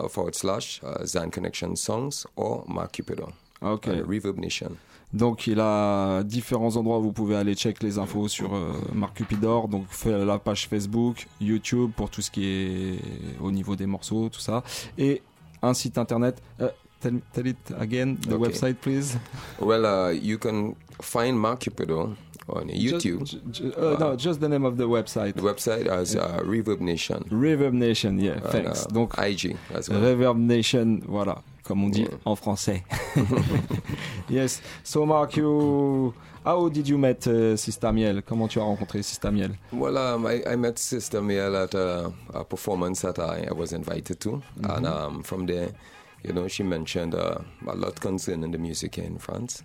[0.10, 3.30] forward slash uh, Zan Connection Songs or Mark Cupido.
[3.62, 3.88] Ok.
[3.88, 4.72] Uh, Reverb Nation.
[5.14, 9.16] Donc il a différents endroits où vous pouvez aller check les infos sur euh, Marc
[9.16, 9.70] Cupidor.
[9.70, 13.00] Donc la page Facebook, YouTube pour tout ce qui est
[13.42, 14.64] au niveau des morceaux, tout ça,
[14.98, 15.22] et
[15.62, 16.42] un site internet.
[16.60, 18.38] Euh, tell, tell it again, the Okay.
[18.38, 19.18] website please.
[19.62, 22.14] Well, uh, you can find Mark Cupido
[22.50, 23.24] on YouTube.
[23.26, 25.34] Ju- ju- uh, no, just the name of the website.
[25.36, 27.24] The website is uh, Reverb Nation.
[27.30, 28.86] Reverb Nation, yeah, And, thanks.
[28.86, 30.00] uh, Donc IG as well.
[30.02, 32.18] Reverb Nation, voilà, comme on dit Yeah.
[32.26, 32.84] en français.
[34.30, 34.62] yes.
[34.84, 36.14] So Mark, you,
[36.46, 40.26] how did you met uh, Sista Miel Comment tu as rencontré Sister Miel Well, um,
[40.26, 44.42] I, I met Sister Miel at a, a performance that I, I was invited to,
[44.64, 45.70] and um, from there,
[46.24, 49.64] you know, she mentioned uh, a lot concerning the music here in France,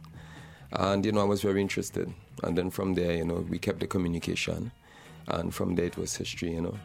[0.72, 2.12] and you know, I was very interested.
[2.42, 4.72] And then from there, you know, we kept the communication,
[5.28, 6.52] and from there it was history.
[6.54, 6.78] You know,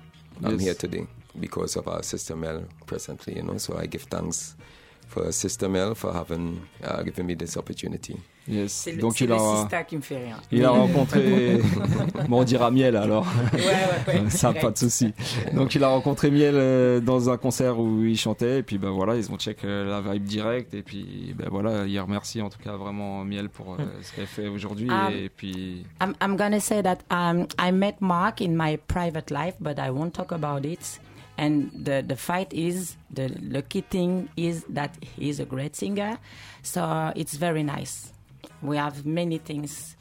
[0.43, 0.61] I'm Yes.
[0.61, 1.07] here today
[1.39, 3.35] because of our Sister Mel presently.
[3.37, 4.55] You know, so I give thanks
[5.07, 8.15] for Sister Mel for having uh, given me this opportunity.
[8.49, 8.71] Yes.
[8.71, 10.39] C'est le, Donc c'est il le a, Sista qui me fait rire.
[10.53, 11.59] il a rencontré.
[12.29, 13.25] bon, on dira Miel alors.
[13.53, 14.29] Ouais, ouais, ouais.
[14.29, 15.13] Ça, pas de souci.
[15.53, 18.89] Donc il a rencontré Miel euh, dans un concert où il chantait et puis ben
[18.91, 22.49] voilà, ils ont check euh, la vibe direct et puis ben voilà, il remercie en
[22.49, 25.09] tout cas vraiment Miel pour euh, ce qu'elle fait aujourd'hui Ah.
[25.11, 29.55] et puis I'm, I'm gonna say that um, I met Mark in my private life,
[29.59, 31.01] but I won't talk about it.
[31.37, 36.17] And the, the fight is, the lucky thing is that he's a great singer.
[36.63, 38.11] So it's very nice.
[38.61, 39.95] We have many things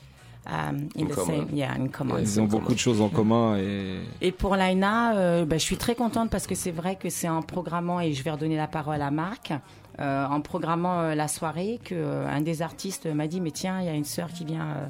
[0.46, 1.48] um, in, the common.
[1.48, 2.18] same, yeah, in common.
[2.18, 5.76] ils ont beaucoup de choses en commun et Et pour Laina, euh, bah, je suis
[5.76, 8.68] très contente parce que c'est vrai que c'est en programmant, et je vais redonner la
[8.68, 9.52] parole à Marc,
[9.98, 13.86] euh, en programmant euh, la soirée, que euh, des artistes m'a dit, mais tiens, il
[13.86, 14.86] y a une sœur qui vient euh,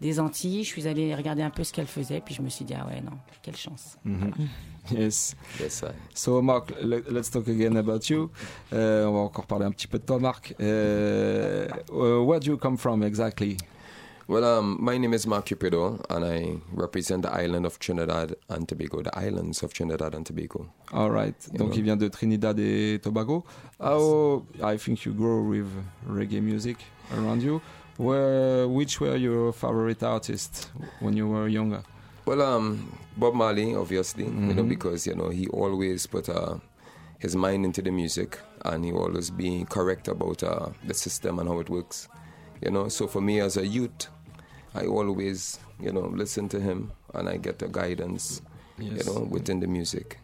[0.00, 0.62] des Antilles.
[0.64, 2.86] Je suis allée regarder un peu ce qu'elle faisait, puis je me suis dit, ah
[2.86, 3.98] ouais, non, quelle chance.
[4.90, 5.34] Yes.
[5.60, 5.92] Yes, I.
[6.14, 8.30] So Mark, le- let's talk again about you.
[8.72, 10.54] Euh, on va encore parler un petit peu de toi, Marc.
[10.60, 13.56] Euh, uh, where do you come from exactly?
[14.28, 18.66] Well, um, my name is Mark Cupido, and I represent the island of Trinidad and
[18.68, 20.68] Tobago, the islands of Trinidad and Tobago.
[20.92, 21.34] All right.
[21.54, 21.76] Donc know.
[21.76, 23.44] il vient de Trinidad et Tobago.
[23.80, 25.66] How I think you grow with
[26.08, 26.78] reggae music
[27.12, 27.60] around you.
[27.98, 30.70] Where which were your favorite artists
[31.00, 31.82] when you were younger?
[32.24, 34.68] Well, um, Bob Marley, obviously, you know, Mhm.
[34.68, 36.58] because you know he always put uh,
[37.18, 41.48] his mind into the music, and he always be correct about uh, the system and
[41.48, 42.08] how it works.
[42.60, 44.06] You know, so for me as a youth,
[44.74, 48.40] I always, you know, listen to him, and I get the guidance,
[48.78, 49.04] Yes.
[49.06, 50.18] you know, within the music.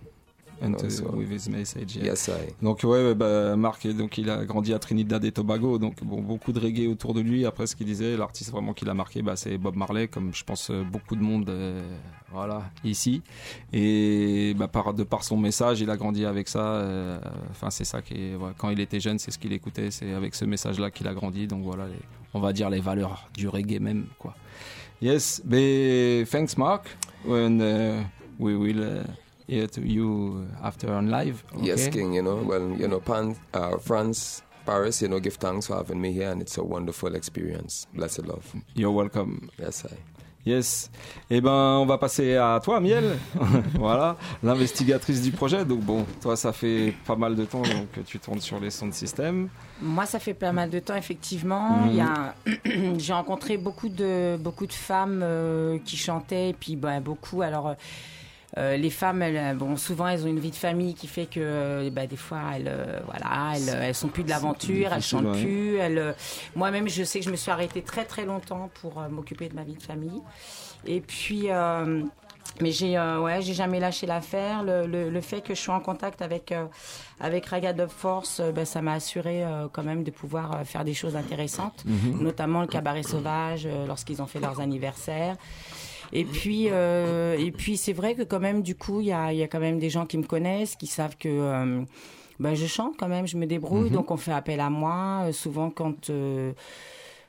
[0.61, 1.96] And uh, with his message.
[1.96, 2.06] yeah.
[2.06, 2.52] Yes, I.
[2.61, 6.52] Donc ouais, bah, Marc, donc il a grandi à Trinidad et Tobago, donc bon, beaucoup
[6.52, 7.46] de reggae autour de lui.
[7.46, 10.42] Après, ce qu'il disait, l'artiste vraiment qui l'a marqué, bah, c'est Bob Marley, comme je
[10.42, 11.80] pense euh, beaucoup de monde, euh,
[12.32, 13.22] voilà, ici.
[13.72, 16.61] Et bah, par, de par son message, il a grandi avec ça.
[16.74, 19.90] euh, Enfin, c'est ça qui, est, ouais, quand il était jeune, c'est ce qu'il écoutait,
[19.92, 21.46] c'est avec ce message-là qu'il a grandi.
[21.46, 21.92] Donc voilà, les-
[22.34, 24.34] on va dire les valeurs du reggae même, quoi.
[25.00, 26.86] Yes, but thanks, Mark.
[27.24, 28.02] When uh,
[28.40, 29.04] we will uh,
[29.49, 31.42] hear to you after on live.
[31.61, 31.99] Yes, okay?
[31.99, 35.76] King, you know, well, you know, Pan, uh, France, Paris, you know, give thanks for
[35.76, 37.86] having me here, and it's a wonderful experience.
[37.94, 38.55] Blessed love.
[38.74, 39.51] You're welcome.
[39.59, 39.96] Yes, I.
[40.46, 40.90] Yes.
[41.28, 43.18] Eh ben, on va passer à toi, Miel.
[43.74, 45.64] voilà, l'investigatrice du projet.
[45.64, 48.70] Donc bon, toi, ça fait pas mal de temps donc que tu tournes sur les
[48.70, 49.49] sons de système.
[49.82, 51.80] Moi, ça fait pas mal de temps, effectivement.
[51.80, 51.88] Mhm.
[51.90, 52.34] Il y a,
[52.99, 57.42] j'ai rencontré beaucoup de beaucoup de femmes euh, qui chantaient, et puis bah, beaucoup.
[57.42, 57.74] Alors, euh,
[58.57, 61.26] euh, les femmes, elles, euh, bon, souvent, elles ont une vie de famille qui fait
[61.26, 65.03] que, euh, bah, des fois, elles, euh, voilà, elles, elles sont plus de l'aventure, elles
[65.03, 65.42] chantent ouais.
[65.42, 65.76] plus.
[65.76, 66.12] Elles, euh,
[66.57, 69.64] moi-même, je sais que je me suis arrêtée très très longtemps pour m'occuper de ma
[69.64, 70.22] vie de famille.
[70.86, 71.46] Et puis.
[71.51, 72.03] euh,
[72.62, 74.62] mais j'ai euh, ouais, j'ai jamais lâché l'affaire.
[74.64, 76.64] Le, le, le fait que je sois en contact avec euh,
[77.20, 80.94] avec Raga Dub Force, ben, ça m'a assuré euh, quand même de pouvoir faire des
[80.94, 82.20] choses intéressantes, Mhm.
[82.22, 85.36] notamment le cabaret sauvage euh, lorsqu'ils ont fait leurs anniversaires.
[86.12, 89.32] Et puis euh, et puis c'est vrai que quand même du coup il y a
[89.32, 91.82] y a quand même des gens qui me connaissent, qui savent que euh,
[92.40, 93.94] ben, je chante quand même, je me débrouille, Mhm.
[93.96, 96.11] donc on fait appel à moi euh, souvent quand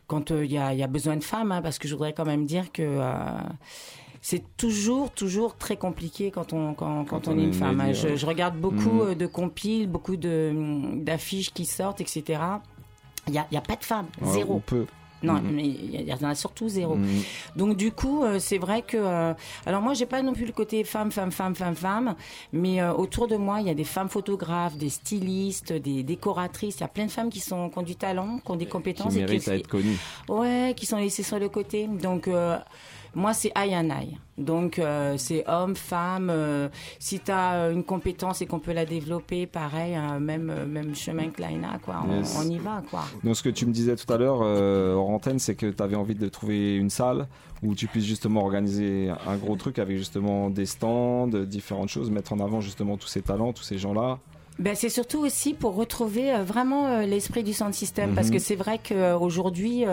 [0.07, 2.25] quand il y, a, y a besoin de femmes, hein, parce que je voudrais quand
[2.25, 2.99] même dire que
[4.21, 7.79] c'est toujours, toujours très compliqué quand on, quand, quand on est une femme.
[7.79, 7.93] hein.
[7.93, 9.15] Je, regarde beaucoup Mhm.
[9.15, 12.41] de compiles, beaucoup d'affiches qui sortent, etc.
[13.27, 14.55] Il n'y a, a pas de femmes, Ouais, zéro.
[14.55, 14.85] ou peu.
[15.21, 15.51] Non, Mhm.
[15.51, 16.95] mais il y, en a surtout zéro.
[16.95, 17.07] Mhm.
[17.55, 19.33] Donc du coup, euh, c'est vrai que euh,
[19.65, 22.15] alors moi j'ai pas non plus le côté femme, femme, femme, femme, femme,
[22.53, 26.77] mais euh, autour de moi il y a des femmes photographes, des stylistes, des décoratrices.
[26.77, 28.65] Il y a plein de femmes qui sont qui ont du talent, qui ont des
[28.65, 29.97] compétences Qui et mérite à être connu.
[30.29, 31.87] Ouais, qui sont laissées sur le côté.
[31.87, 32.57] Donc euh,
[33.15, 34.17] moi c'est aïe en aïe.
[34.37, 36.29] Donc euh, c'est homme, femme.
[36.29, 40.65] euh, si tu as une compétence et qu'on peut la développer, pareil, hein, même euh,
[40.65, 42.03] même chemin que Laina, quoi.
[42.07, 42.37] On, Yes.
[42.39, 43.01] on y va, quoi.
[43.23, 45.83] Donc ce que tu me disais tout à l'heure euh, hors antenne, c'est que tu
[45.83, 47.27] avais envie de trouver une salle
[47.61, 52.31] où tu puisses justement organiser un gros truc avec justement des stands, différentes choses, mettre
[52.31, 54.19] en avant justement tous ces talents, tous ces gens-là.
[54.59, 58.15] Ben, c'est surtout aussi pour retrouver euh, vraiment euh, l'esprit du sound system Mhm.
[58.15, 59.83] parce que c'est vrai qu'aujourd'hui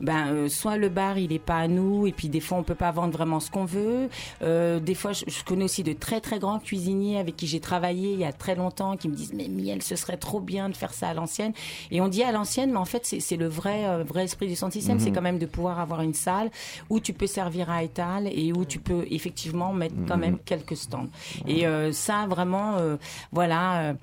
[0.00, 2.62] ben euh, soit le bar il est pas à nous et puis des fois on
[2.62, 4.08] peut pas vendre vraiment ce qu'on veut
[4.42, 7.60] Euh, des fois je, je connais aussi de très très grands cuisiniers avec qui j'ai
[7.60, 10.68] travaillé il y a très longtemps qui me disent mais miel ce serait trop bien
[10.68, 11.52] de faire ça à l'ancienne
[11.90, 14.46] et on dit à l'ancienne mais en fait c'est c'est le vrai euh, vrai esprit
[14.48, 15.00] du system Mhm.
[15.00, 16.50] c'est quand même de pouvoir avoir une salle
[16.90, 20.20] où tu peux servir à étal et où tu peux effectivement mettre quand Mhm.
[20.20, 21.08] même quelques stands
[21.46, 22.96] et euh, ça vraiment euh,
[23.32, 23.94] voilà euh,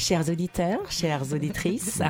[0.00, 2.00] Chers auditeurs, chères auditrices,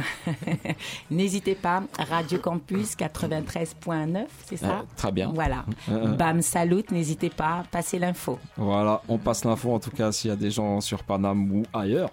[1.11, 5.32] n'hésitez pas, Radio Campus 93.9, c'est ça Ah, très bien.
[5.34, 5.64] Voilà.
[5.88, 8.38] Euh, Bam, salut, n'hésitez pas, passez l'info.
[8.57, 11.62] Voilà, on passe l'info en tout cas s'il y a des gens sur Paname ou
[11.72, 12.11] ailleurs.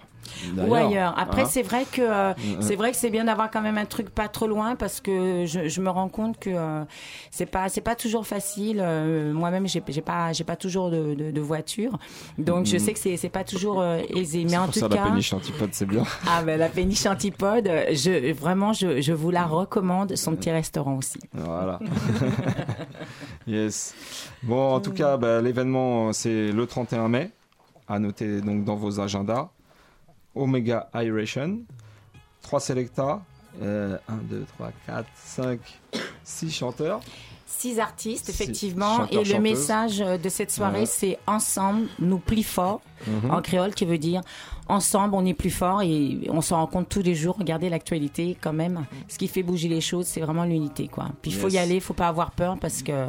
[0.57, 1.13] Ou ailleurs.
[1.17, 1.49] Après, Hein.
[1.49, 2.61] c'est vrai que euh, Mhm.
[2.61, 5.45] c'est vrai que c'est bien d'avoir quand même un truc pas trop loin parce que
[5.45, 6.83] je, je me rends compte que euh,
[7.31, 8.79] c'est pas c'est pas toujours facile.
[8.81, 11.97] Euh, Moi-même, j'ai pas j'ai pas toujours de, de, de voiture,
[12.37, 12.79] donc je Mhm.
[12.79, 14.45] sais que c'est c'est pas toujours euh, aisé.
[14.45, 16.03] Mais en Pour tout ça, cas, la péniche antipode, c'est bien.
[16.27, 20.97] Ah ben la péniche antipode, je vraiment je, je vous la recommande, son petit restaurant
[20.97, 21.19] aussi.
[21.33, 21.79] Voilà.
[23.47, 23.93] yes.
[24.43, 27.31] Bon, en tout cas, bah, l'événement, c'est le 31 mai.
[27.89, 29.49] À noter donc dans vos agendas.
[30.37, 31.59] Omega Iration.
[32.41, 33.21] 3 Selecta.
[33.61, 33.97] 1,
[34.29, 35.59] 2, 3, 4, 5,
[36.23, 36.99] 6 chanteurs.
[37.47, 39.41] Six artistes Six effectivement chanteurs, et le chanteuses.
[39.41, 40.85] message de cette soirée Ouais.
[40.85, 43.31] c'est ensemble nous plus forts Mhm.
[43.31, 44.21] en créole qui veut dire
[44.67, 47.35] ensemble on est plus fort et on s'en rend compte tous les jours.
[47.39, 48.85] Regardez l'actualité quand même.
[49.07, 51.05] Ce qui fait bouger les choses c'est vraiment l'unité quoi.
[51.23, 51.53] Puis il faut Yes.
[51.53, 53.07] y aller, il faut pas avoir peur parce que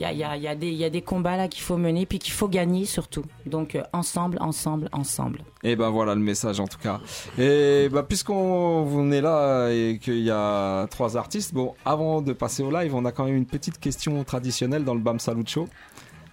[0.00, 0.54] Il y a,
[0.90, 3.22] des- combats là qu'il faut mener, puis qu'il faut gagner surtout.
[3.44, 5.40] Donc euh, ensemble, ensemble, ensemble.
[5.62, 7.00] Et ben voilà le message en tout cas.
[7.38, 12.32] Et bah puisqu'on on est là et qu'il y a trois artistes, bon avant de
[12.32, 15.44] passer au live, on a quand même une petite question traditionnelle dans le Bam Salut
[15.46, 15.68] Show.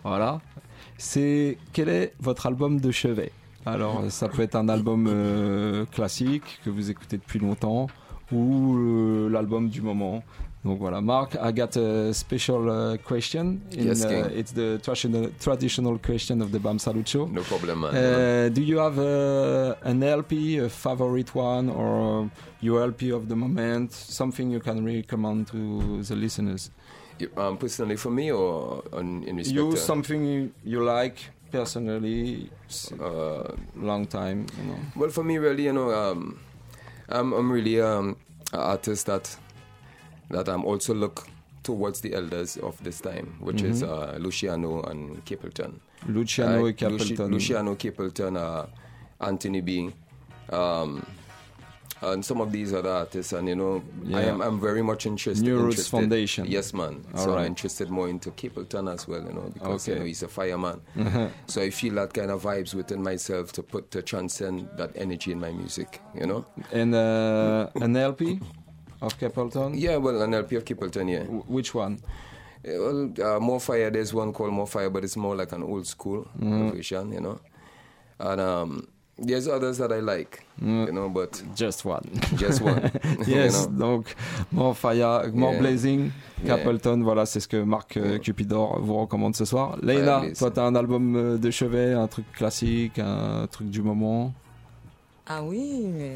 [0.04, 0.40] Voilà.
[0.98, 3.32] C'est quel est votre album de chevet?
[3.66, 7.88] Alors ça peut être un album euh, classique que vous écoutez depuis longtemps
[8.32, 10.24] ou euh, l'album du moment.
[10.68, 13.62] Donc voilà, Mark, I got a special uh, question.
[13.72, 17.26] In, Yes, uh, it's the traditional, traditional question of the Bam Salut Show.
[17.28, 17.96] No problem, man.
[17.96, 23.36] Uh, do you have uh, an LP, a favorite one, or your LP of the
[23.36, 23.94] moment?
[23.94, 26.70] Something you can recommend to the listeners?
[27.38, 31.18] Um, personally for me or on, in respect You to- something you, you like
[31.52, 32.50] personally,
[33.00, 33.44] uh,
[33.76, 34.80] long time, you know.
[34.98, 36.40] Well, for me, really, you know, um,
[37.10, 38.18] I'm, I'm really um,
[38.54, 39.36] an artist that
[40.30, 41.28] that I'm also look
[41.64, 43.90] towards the elders of this time, which is Mhm.
[43.90, 45.80] uh, Luciano and Capleton.
[46.08, 47.18] Luciano Uh, Capleton.
[47.18, 48.66] Luci- Luciano Capleton, uh,
[49.20, 49.92] Anthony B.
[50.50, 51.06] Um,
[52.02, 53.82] and some of these other artists, and you know,
[54.14, 55.44] I am I'm very much interested.
[55.44, 56.46] New Roots interested- Foundation.
[56.48, 57.04] Yes, man.
[57.16, 57.40] All so right.
[57.42, 60.80] I'm interested more into Capleton as well, you know, because you know he's a fireman.
[60.96, 61.32] Mhm.
[61.48, 65.32] So I feel that kind of vibes within myself to put to transcend that energy
[65.32, 66.46] in my music, you know.
[66.72, 68.40] And uh, an LP
[69.02, 69.74] of Capleton?
[69.76, 71.24] Yeah, well, an LP of Capleton, yeah.
[71.48, 72.00] which one?
[72.64, 73.90] Yeah, well, uh, More Fire.
[73.92, 77.40] There's one called More Fire, but it's more like an old school version, you know.
[78.20, 78.88] And um,
[79.20, 80.88] there's others that I like, Mm.
[80.88, 82.02] you know, but Just one.
[82.36, 82.92] Just one.
[83.28, 83.98] yes, you know?
[83.98, 84.16] donc
[84.52, 85.60] More Fire, More Yeah.
[85.60, 86.12] Blazing,
[86.44, 86.58] Yeah.
[86.58, 89.78] Capleton, voilà, c'est ce que Marc euh, Cupidor vous recommande ce soir.
[89.82, 90.38] Blaze.
[90.38, 94.34] toi t'as un album euh, de chevet, un truc classique, un truc du moment?
[95.30, 96.16] Ah oui, mais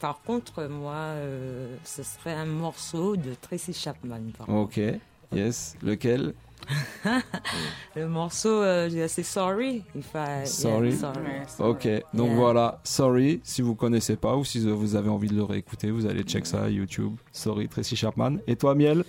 [0.00, 4.20] par contre, moi, euh, ce serait un morceau de Tracy Chapman.
[4.36, 4.58] par contre.
[4.78, 4.80] Ok,
[5.32, 6.34] yes, lequel
[7.96, 9.82] Le morceau, euh, c'est Sorry.
[9.96, 10.90] If I, Sorry.
[10.90, 11.70] yeah, sorry.
[11.70, 12.36] Ok, donc Yeah.
[12.36, 16.06] voilà, Sorry, si vous connaissez pas ou si vous avez envie de le réécouter, vous
[16.06, 17.14] allez check ça YouTube.
[17.32, 18.36] Sorry, Tracy Chapman.
[18.46, 19.04] Et toi, Miel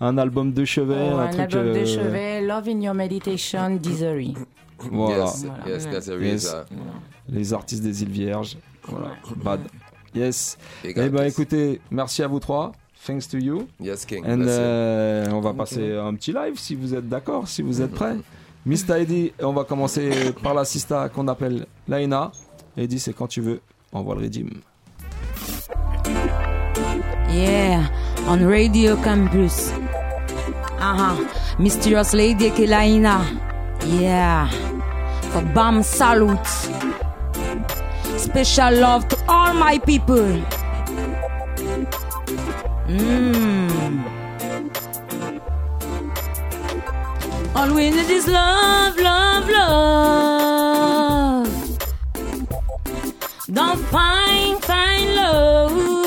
[0.00, 1.40] Un album de chevet, Oh, un, un truc.
[1.54, 4.34] album de euh, chevet, Love in Your Meditation, Deezery.
[4.78, 5.24] Voilà.
[5.24, 6.54] Yes, yes, that's a Yes.
[7.28, 8.56] Les artistes des îles Vierges.
[8.90, 9.14] Voilà.
[9.36, 9.60] Bad.
[10.14, 10.58] Yes.
[10.84, 12.72] Eh ben écoutez, merci à vous trois.
[13.06, 13.66] Thanks to you.
[13.80, 14.24] Yes, King.
[14.26, 17.92] And euh, on va passer un petit live si vous êtes d'accord, si vous êtes
[17.92, 18.16] prêts.
[18.66, 19.00] Mr.
[19.00, 22.30] Eddie, on va commencer par l'assista qu'on appelle Laina.
[22.76, 23.60] Eddie, c'est quand tu veux.
[23.92, 24.50] Envoie le redeem.
[27.30, 27.84] Yeah,
[28.28, 29.70] on Radio Campus.
[30.78, 31.26] Uh-huh.
[31.58, 33.22] Mysterious Lady Kelaina.
[33.86, 34.48] Yeah.
[35.32, 36.89] For Bam Salute.
[38.30, 40.44] Special love to all my people.
[42.86, 44.04] Mm.
[47.56, 51.48] All we need is love, love, love.
[53.52, 55.99] Don't find, find love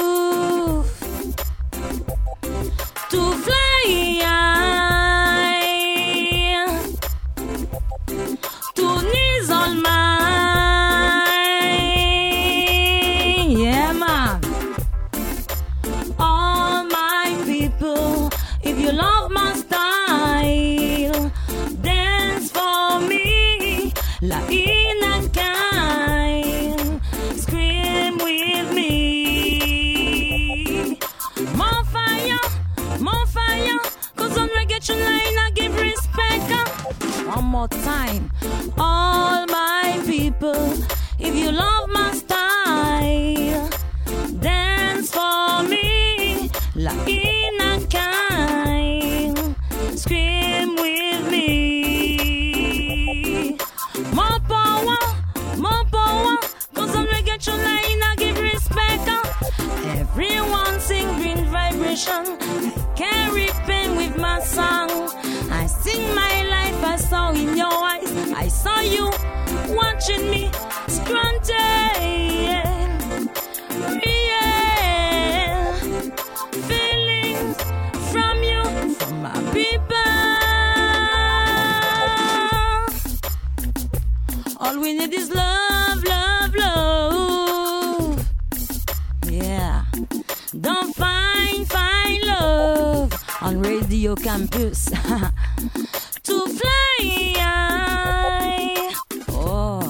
[90.64, 93.12] Don't find, find love
[93.42, 94.86] on Radio Campus.
[96.24, 97.00] to fly
[97.38, 98.94] high.
[99.28, 99.82] Oh.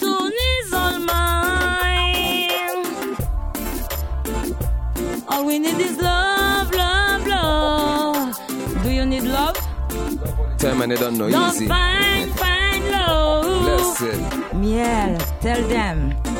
[0.00, 2.48] To knees all mine.
[5.28, 8.40] All we need is love, love, love.
[8.82, 9.56] Do you need love?
[10.58, 11.68] Time and they don't know Don't easy.
[11.68, 14.00] find, find love.
[14.00, 14.54] It.
[14.56, 16.31] Miel, tell them.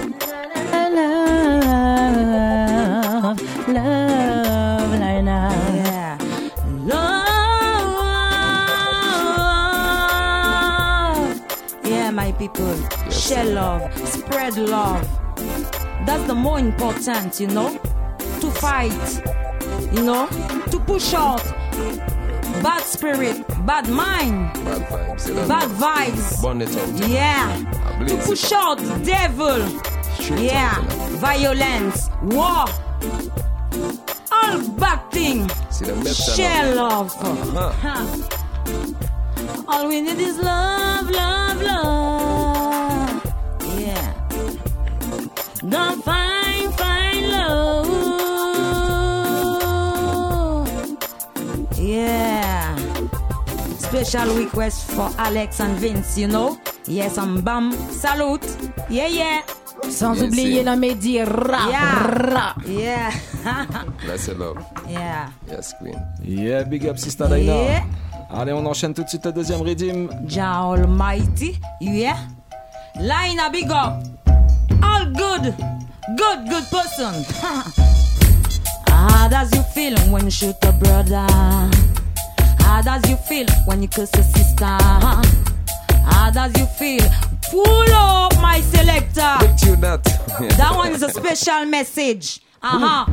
[12.53, 13.11] People.
[13.11, 14.09] Share love.
[14.09, 15.09] Spread love.
[16.07, 17.79] That's the more important, you know.
[18.41, 19.23] To fight.
[19.93, 20.27] You know.
[20.71, 21.43] To push out.
[22.63, 23.45] Bad spirit.
[23.67, 24.53] Bad mind.
[24.65, 25.49] Bad vibes.
[25.49, 26.43] Bad vibes.
[26.43, 27.09] Burn it out.
[27.09, 28.07] Yeah.
[28.07, 29.59] To push out the devil.
[30.39, 30.77] Yeah.
[30.77, 30.85] out.
[31.21, 32.11] Violence.
[32.23, 32.67] War.
[34.33, 35.49] All bad thing.
[35.71, 37.15] See the myths and Share love.
[37.19, 37.73] Uh-huh.
[37.81, 38.43] Huh.
[39.69, 42.12] All we need is love, love, love.
[45.73, 46.03] Love.
[51.79, 52.77] Yeah.
[53.79, 56.59] Special request for Alex and Vince, you know?
[56.87, 57.73] Yes, I'm Bam.
[57.91, 58.45] Salute.
[58.91, 59.41] Yeah, yeah.
[59.89, 60.63] Sans Yes, oublier yeah.
[60.63, 62.55] la médie rap, Yeah.
[62.67, 63.11] Yeah.
[64.05, 64.59] Bless your love.
[64.89, 65.29] yeah.
[65.49, 65.99] Yes, queen.
[66.23, 67.53] Yeah, big up, Sister Dina.
[67.53, 67.85] Yeah.
[68.31, 70.09] Allez, on enchaîne tout de suite le deuxième rythme.
[70.27, 72.17] Jah Almighty, yeah.
[72.97, 74.03] Line a big up.
[74.83, 75.55] All good,
[76.17, 77.25] good, good person.
[78.89, 81.27] How does you feel when you shoot a brother?
[82.61, 84.65] How does you feel when you curse a sister?
[86.05, 87.03] How does you feel?
[87.51, 89.37] Pull up my selector.
[89.61, 90.03] Tune that.
[90.59, 92.41] That one is a special message.
[92.63, 93.07] Aha.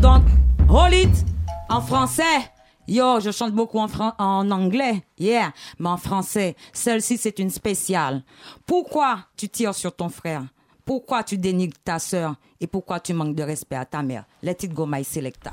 [0.00, 0.24] Donc,
[0.68, 1.24] hold it
[1.70, 2.50] en français.
[2.86, 5.02] Yo, je chante beaucoup en, fran- en anglais.
[5.18, 5.52] Yeah.
[5.78, 8.22] Mais en français, celle-ci, c'est une spéciale.
[8.66, 10.42] Pourquoi tu tires sur ton frère?
[10.84, 12.34] Pourquoi tu dénigres ta sœur?
[12.60, 14.24] Et pourquoi tu manques de respect à ta mère?
[14.42, 15.52] Let it go, my selector.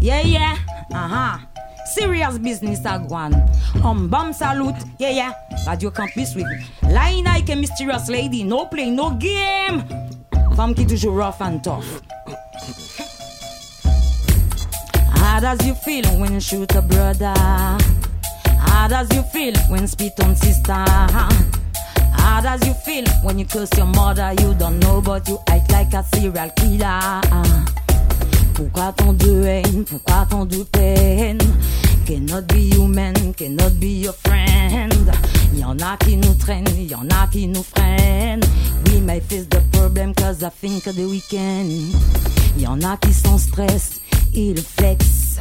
[0.00, 0.54] Yeah, yeah.
[0.92, 1.40] Aha.
[1.94, 3.34] Serious business agwan.
[3.84, 4.76] Um, bam salute.
[5.00, 5.32] Yeah, yeah.
[5.66, 6.46] Radio Campus with
[6.82, 8.44] Line Ike Mysterious Lady.
[8.44, 9.82] No play, no game.
[10.54, 12.00] Femme qui toujours rough and tough.
[15.16, 17.34] How does you feel when you shoot a brother?
[18.60, 20.84] How does you feel when spit on sister?
[22.24, 24.32] How does you feel when you curse your mother?
[24.40, 27.20] You don't know, but you act like a serial killer.
[28.54, 29.84] Pourquoi tant de haine?
[29.84, 31.38] Pourquoi tant de peine?
[32.06, 35.12] Cannot be human, cannot be your friend.
[35.54, 38.44] Y'en a qui nous traînent, y'en a qui nous freinent.
[38.86, 41.94] We may face the problem cause I think of the weekend.
[42.56, 44.00] Y'en a qui sont stress,
[44.32, 45.38] ils flex.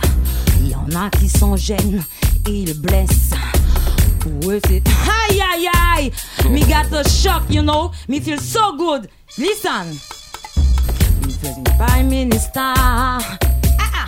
[0.61, 2.03] Y'en a qui sont gênes,
[2.45, 3.31] ils blessent.
[4.23, 4.87] Pour it.
[4.87, 6.11] aïe aïe aïe.
[6.49, 7.91] Me got a shock, you know.
[8.07, 9.09] Me feel so good.
[9.37, 9.99] Listen.
[11.21, 12.59] You present Prime Minister.
[12.61, 13.37] Ah,
[13.79, 14.05] ah.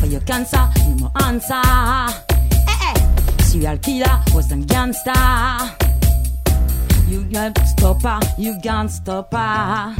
[0.00, 0.66] For your cancer,
[0.98, 1.60] no answer.
[1.60, 3.42] Eh, eh.
[3.42, 5.12] Serial killer was a gangster.
[7.06, 9.94] You can't stop her, you can't stop her.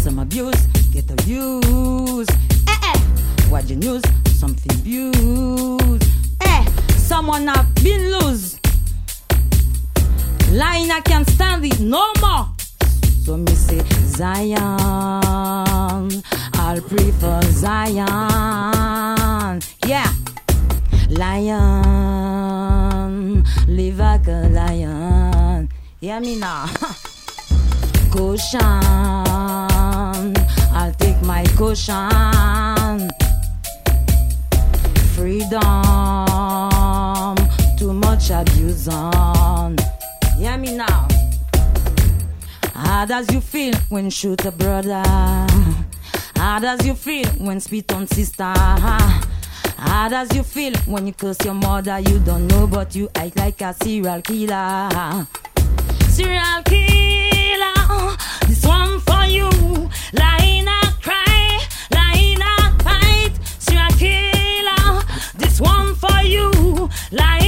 [0.00, 2.30] Some abuse, get abused.
[2.66, 3.50] Eh, eh.
[3.50, 4.02] Watch the news,
[4.40, 6.10] something abused.
[6.40, 6.64] Eh,
[6.96, 8.58] someone have been loose.
[10.56, 12.48] Line I can't stand it no more.
[13.24, 13.82] So me say
[14.16, 14.56] Zion,
[16.54, 18.06] I'll prefer Zion.
[19.86, 20.10] Yeah,
[21.10, 22.14] lion,
[23.68, 25.68] live like a lion.
[26.00, 26.64] Yeah, me now.
[28.10, 28.62] Caution,
[30.72, 33.10] I'll take my caution.
[35.14, 35.60] Freedom,
[37.76, 39.76] too much abuse on.
[40.38, 41.08] Yeah, me now.
[42.74, 45.02] How does you feel when shoot a brother?
[46.36, 48.52] How does you feel when spit on sister?
[49.78, 51.98] How does you feel when you curse your mother?
[52.00, 55.26] You don't know, but you act like a serial killer.
[56.10, 58.16] Serial killer,
[58.46, 59.48] this one for you.
[60.12, 61.60] Lina cry,
[61.90, 63.32] Lina fight.
[63.58, 65.02] Serial killer,
[65.38, 66.50] this one for you.
[67.10, 67.45] Lina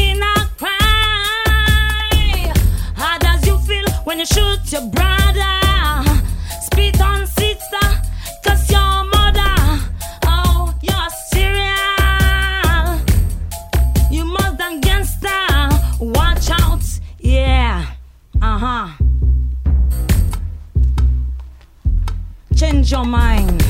[22.58, 23.62] Change your mind.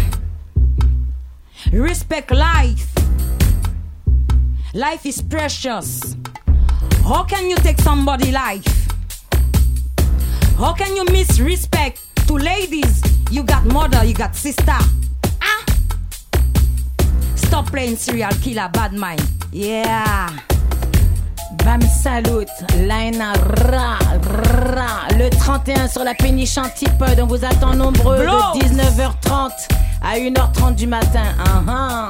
[1.70, 2.89] Respect life.
[4.72, 6.16] Life is precious.
[7.05, 8.89] How can you take somebody life?
[10.57, 13.03] How can you misrespect to ladies?
[13.30, 14.78] You got mother, you got sister.
[15.43, 15.64] Ah!
[17.34, 19.20] Stop playing serial killer, bad mind.
[19.53, 20.47] Yeah.
[21.64, 22.46] Bam Salut,
[22.86, 23.32] Laina
[23.70, 23.98] Ra,
[24.74, 29.50] Ra, le 31 sur la péniche Antipode, on vous attend nombreux de 19h30
[30.02, 31.34] à 1h30 du matin.
[31.38, 32.09] Uh-huh.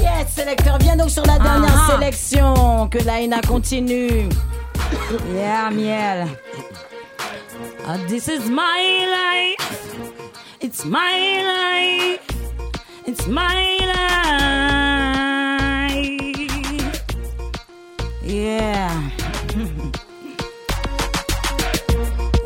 [0.00, 1.92] Yes, sélecteur, viens donc sur la dernière Uh-huh.
[1.98, 4.28] sélection, que Laina continue.
[5.34, 6.26] Yeah, miel.
[7.86, 9.96] Uh, this is my life.
[10.60, 12.20] It's my life.
[13.06, 14.59] It's my life.
[18.30, 19.10] Yeah.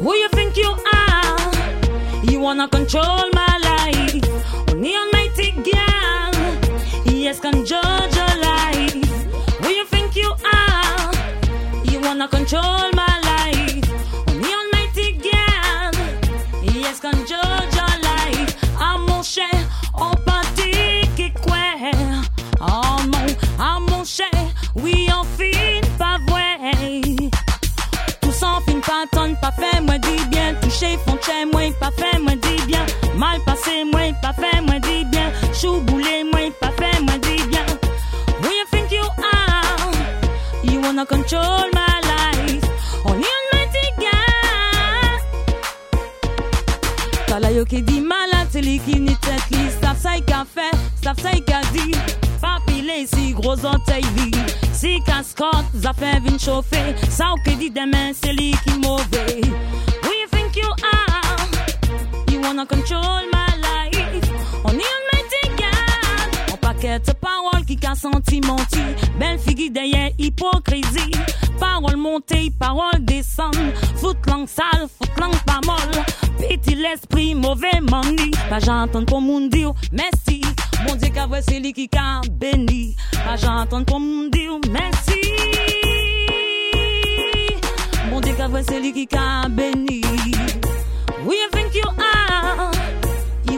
[0.00, 1.52] Who you think you are?
[2.24, 4.14] You wanna control my life?
[4.70, 6.34] Only Almighty God.
[7.04, 8.94] Yes, can judge your life.
[9.60, 11.12] Who you think you are?
[11.84, 12.90] You wanna control
[31.52, 32.34] moi, pas fait moi
[32.66, 32.86] bien.
[33.16, 35.32] Mal passé moi, pas fait moi bien.
[35.52, 37.66] Chou boulé moi, pas fait moi bien.
[38.42, 39.02] Who you think you
[39.32, 39.92] are?
[40.64, 42.64] You wanna control my life.
[43.04, 45.20] Only Almighty God.
[47.28, 48.02] Kala yo ki di
[48.80, 49.70] qui ni tête li.
[49.78, 51.94] Staff ça qu'a fait, staff qu'a dit.
[52.40, 54.04] Papilé si gros orteil.
[54.72, 56.94] Si cascotte, ça fait vin chauffer.
[57.08, 59.40] Ça ou que dit demain, c'est lui qui mauvais.
[62.44, 64.30] Wanna control my life.
[64.64, 66.52] Only Almighty God.
[66.52, 68.82] On paquet de paroles qui qu'a senti menti.
[69.18, 71.10] Belle figure derrière hypocrisie.
[71.58, 73.72] Paroles montées, paroles descendent.
[73.96, 76.04] Foot langue sale, foot langue pas molle.
[76.38, 78.30] Petit l'esprit, mauvais mani.
[78.50, 80.42] Pas j'entends pour mon dire merci.
[80.86, 81.10] Mon Dieu,
[81.48, 82.94] c'est lui qui qu'a béni.
[83.24, 85.20] Pas j'entends pour mon dire merci.
[88.10, 88.34] Mon Dieu,
[88.68, 90.02] c'est lui qui qu'a béni.
[91.24, 91.48] Who you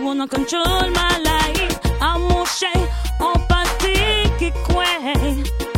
[0.07, 1.81] wanna control my life?
[2.01, 2.71] À mon cher,
[3.21, 3.35] on
[4.39, 4.85] qui quoi?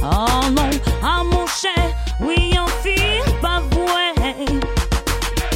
[0.03, 0.71] Oh non,
[1.03, 1.85] à mon cher,
[2.21, 4.35] oui, on fait pas vrai.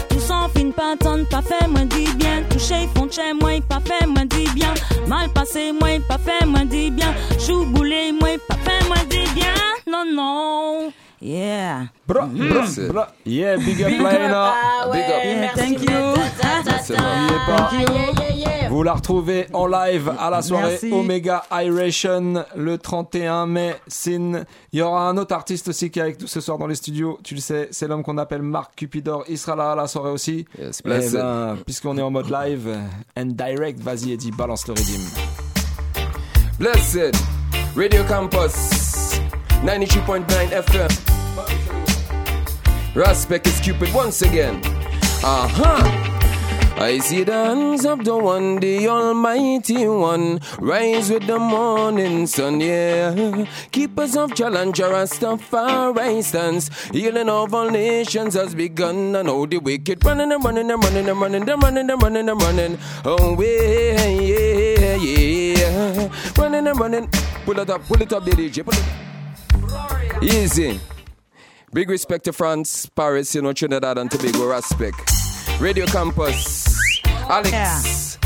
[0.09, 2.43] Tout sans fin, pas tonne, pas fait, moi dis bien.
[2.49, 4.73] Touché, fond chez moi, pas fait, moi dis bien.
[5.07, 7.15] Mal passé, moi, pas fait, moi dis bien.
[7.39, 9.55] Chou boulé, moi, pas fait, moi dis bien.
[9.87, 10.93] Non, non.
[11.25, 11.85] Yeah.
[12.07, 13.09] Bra, bra, bra.
[13.25, 14.53] Yeah, big up Laina.
[14.93, 15.25] Big up.
[15.25, 16.13] Yeah, thank you.
[18.69, 20.91] Vous la retrouvez en live à la soirée Merci.
[20.93, 23.77] Omega Iration le 31 mai.
[23.87, 24.45] Sin.
[24.73, 26.75] Il y aura un autre artiste aussi qui est avec nous ce soir dans les
[26.75, 27.19] studios.
[27.23, 29.25] Tu le sais, c'est l'homme qu'on appelle Marc Cupidor.
[29.29, 30.45] Il sera là à la soirée aussi.
[30.59, 31.13] Yes, Eh blessed.
[31.13, 32.69] ben, puisqu'on est en mode live
[33.17, 35.03] and direct, vas-y Eddie, balance le redeem.
[36.59, 37.15] Blessed.
[37.77, 39.21] Radio Campus.
[39.65, 41.12] 93.9 FM.
[42.95, 44.61] Respect is Cupid once again.
[45.25, 46.13] Uh-huh.
[46.77, 52.61] I see the hands of the one, the Almighty One, rise with the morning sun,
[52.61, 53.47] yeah.
[53.71, 59.15] Keepers of Challenger, Rastafari stands, healing of all nations has begun.
[59.15, 62.29] And now the wicked running and running and running and running, they're running and running
[62.29, 66.09] and running away, yeah, yeah.
[66.37, 67.09] Running and running.
[67.45, 68.65] Pull it up, pull it up, the DJ.
[68.65, 70.23] Pull it.
[70.23, 70.81] Easy.
[71.75, 75.11] Big respect to France, Paris, you know, Trinidad and Tobago, respect.
[75.59, 76.67] Radio Campus,
[77.31, 78.19] Alex,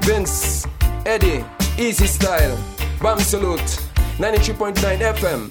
[0.00, 0.66] Vince,
[1.04, 1.44] Eddie,
[1.76, 2.56] Easy Style,
[3.02, 3.60] Bam Salute,
[4.16, 4.72] 93.9
[5.12, 5.50] FM.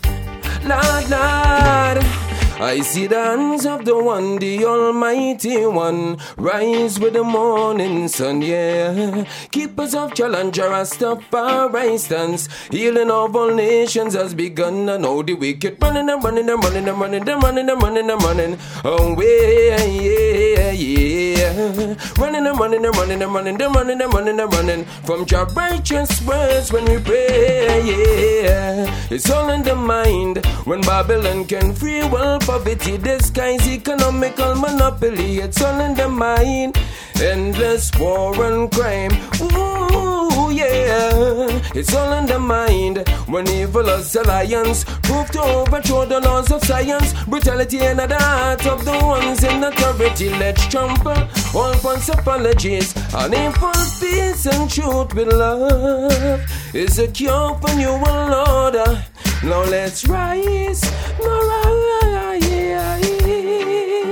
[0.68, 2.31] Lord, Lord,
[2.62, 8.44] I see the hands of the one, the Almighty One, rise with the morning sun,
[8.44, 9.26] yeah.
[9.50, 15.82] Keepers of Challenger, Rastafari stands, healing of all nations has begun, and now the wicked
[15.82, 20.72] running and running and running and running and running and running and running away, yeah,
[20.72, 21.96] yeah.
[22.20, 25.46] Running and running and running and running and running and running and running from your
[25.48, 29.08] righteous words when we pray, yeah.
[29.10, 35.38] It's all in the mind when Babylon can free world poverty, disguise economical monopoly.
[35.38, 36.78] It's all in the mind,
[37.22, 39.14] endless war and crime.
[39.42, 41.48] Ooh, yeah.
[41.74, 46.62] It's all in the mind when evil as alliance prove to overthrow the laws of
[46.66, 47.14] science.
[47.24, 50.30] Brutality and the heart of the ones in authority.
[50.32, 51.22] Let's trample
[51.56, 56.42] all false apologies and impulse peace and truth with love
[56.74, 59.06] is a cure for new world order.
[59.42, 60.82] Now let's rise,
[62.82, 63.21] ahí.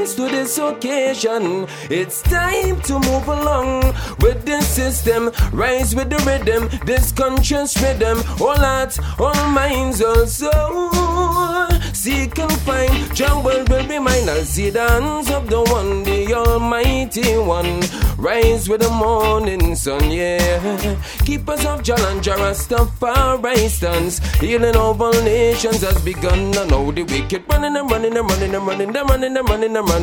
[0.09, 1.67] Rise to this occasion.
[1.89, 5.31] It's time to move along with this system.
[5.51, 8.19] Rise with the rhythm, this conscious rhythm.
[8.41, 11.67] All hearts, all minds, all soul.
[11.93, 14.29] Seek and find, trouble will be mine.
[14.29, 17.81] I'll see the hands of the one, the Almighty One.
[18.17, 20.95] Rise with the morning sun, yeah.
[21.25, 24.19] Keep us of Jalan Rastafari stands.
[24.39, 26.57] Healing of all nations has begun.
[26.57, 29.75] I know the wicked running and running and running and running, they're running and running
[29.75, 29.98] and running.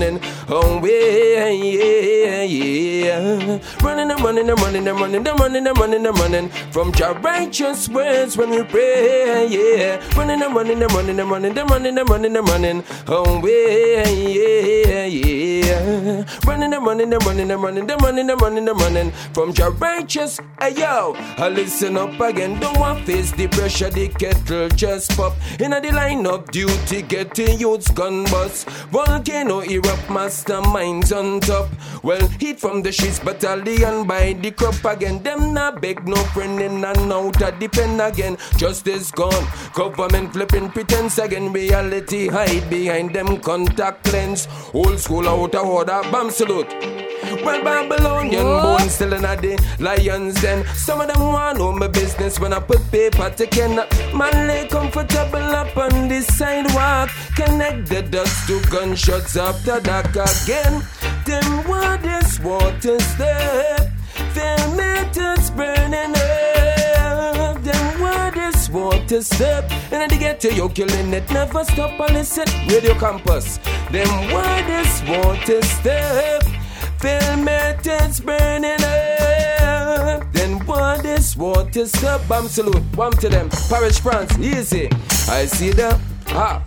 [0.49, 3.59] Oh, yeah, yeah, yeah.
[3.83, 6.49] Running and running and running and running, they're running and running and running.
[6.71, 10.01] From your righteous words when we pray, yeah.
[10.17, 12.85] Running and running and running and running, they're running and running and running.
[13.09, 14.09] Oh, yeah,
[15.07, 16.25] yeah.
[16.47, 19.11] Running and running and running and running, they're running and running and running.
[19.33, 22.61] From your righteous, hey yo, I listen up again.
[22.61, 25.35] Don't want face the pressure, the kettle just pop.
[25.59, 28.69] In the line of duty, getting youths gun bust.
[28.91, 31.69] Volcano erupt, masterminds on top.
[32.03, 35.23] Well, heat from the streets, battalion by the crop again.
[35.23, 38.37] Them not beg no friend in and out of the again.
[38.57, 41.53] Justice gone, government flipping pretense again.
[41.53, 44.49] Reality hide behind them contact lens.
[44.75, 47.06] Old school out of order, bam salute.
[47.45, 50.65] Well, Babylonian bones still in a the lions den.
[50.75, 53.77] Some of them want know my business when I put paper to ken.
[54.15, 57.11] Man lay comfortable up on the sidewalk.
[57.35, 60.83] Connect the dots to gunshots after dark again.
[61.25, 63.91] Them want this water step.
[64.35, 67.63] Their methods burning up.
[67.63, 69.71] Them want this water step.
[69.91, 71.29] And they get to you killing it.
[71.31, 72.47] Never stop and listen.
[72.69, 73.59] Radio Campus.
[73.91, 76.56] Them want this water step.
[77.07, 80.27] Feel methods burning up.
[80.33, 82.21] Then want this water stop.
[82.29, 82.83] Bam salute.
[82.97, 83.49] Bam to them.
[83.69, 84.37] Paris, France.
[84.41, 84.91] Easy.
[85.29, 86.01] I see them.
[86.31, 86.61] Ah.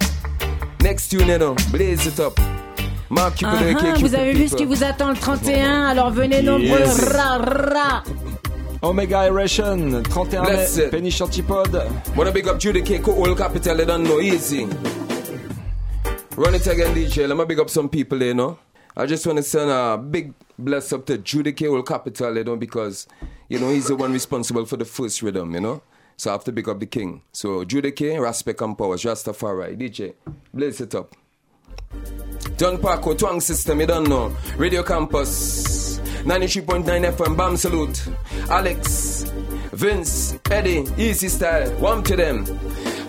[0.82, 1.56] Next tune, you know.
[1.72, 2.40] Blaze it up.
[3.10, 6.12] Mark Cupid, Ah, aka ah, vous avez vu ce qui vous attend le 31, alors
[6.12, 6.86] venez nombreux.
[6.88, 7.14] Yes.
[7.14, 8.04] Ra, ra.
[8.82, 10.90] Omega Eration, 31 mai.
[10.90, 11.84] Penny Antipode.
[12.16, 14.68] Wanna big up Judy K, Old Capital, they don't know easy.
[16.38, 17.28] Run it again, DJ.
[17.28, 18.58] Let me big up some people, you know.
[19.00, 22.43] I just want to send a big bless up to Judy K, Old Capital, you
[22.43, 23.08] know, because,
[23.47, 25.82] you know, he's the one responsible for the first rhythm, you know.
[26.18, 27.22] So I have to big up the king.
[27.32, 29.78] So Judy K, respect and powers, Rastafari.
[29.80, 30.16] DJ,
[30.54, 31.16] blaze it up.
[32.58, 34.36] John Parko, Twang System, you don't know.
[34.58, 38.06] Radio Campus, 93.9 FM, Bam Salute.
[38.50, 39.24] Alex,
[39.72, 42.43] Vince, Eddie, Easy Style, warm to them.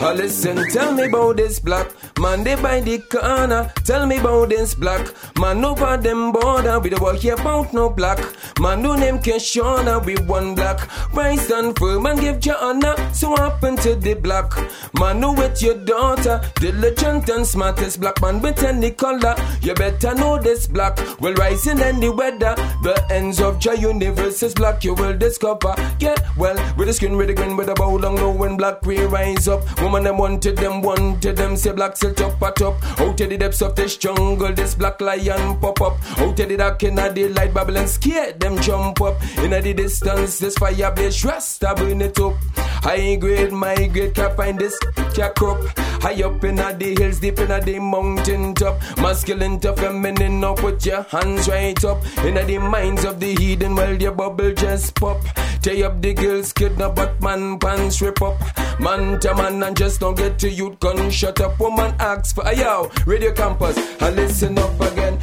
[0.02, 1.86] Uh, listen, tell me about this black
[2.18, 3.70] man, they by the corner.
[3.84, 5.06] Tell me about this black
[5.38, 6.78] man over them border.
[6.78, 8.18] We don't work about no black
[8.58, 10.02] man, no name Keshona.
[10.02, 12.94] We one black, rise stand firm and give your honor.
[13.12, 14.54] So happen to the black
[14.98, 19.34] man, know with your daughter, diligent and smartest black man with any color.
[19.60, 22.54] You better know this black will rise in any weather.
[22.82, 25.74] The ends of your universe is black, you will discover.
[25.98, 28.82] Get well with the skin, with the grin, with the bow down low when black
[28.86, 29.60] we rise up.
[29.90, 33.00] Woman them wanted them, wanted them, say black still top at top.
[33.00, 35.96] Out of the depths of this jungle, this black lion pop up.
[36.20, 39.20] Out of the dark in the light, Babylon scared them jump up.
[39.38, 42.34] In the distance, this fire blaze, rasta burn it up.
[42.54, 44.78] High grade, my grade, can't find this
[45.12, 45.58] cat crop.
[45.76, 48.80] High up in the hills, deep in the mountain top.
[48.98, 52.00] Masculine to feminine, now put your hands right up.
[52.24, 55.20] In the minds of the heathen, well, your bubble just pop.
[55.62, 58.40] Tie up the girls, kidnap, but man pants rip up.
[58.80, 61.60] Man to man, and just don't get to youth gun shut up.
[61.60, 65.18] Woman asks for a yo, radio campus, I listen up again.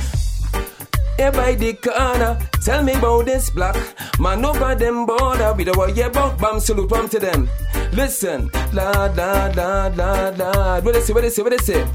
[1.17, 3.75] Here by the corner, tell me about this black
[4.19, 5.53] man over them border.
[5.53, 7.49] We don't worry about bam salute, bam to them.
[7.98, 10.80] Listen, la la la la la.
[10.82, 11.14] What they say?
[11.14, 11.41] What they say?
[11.41, 11.88] What they say?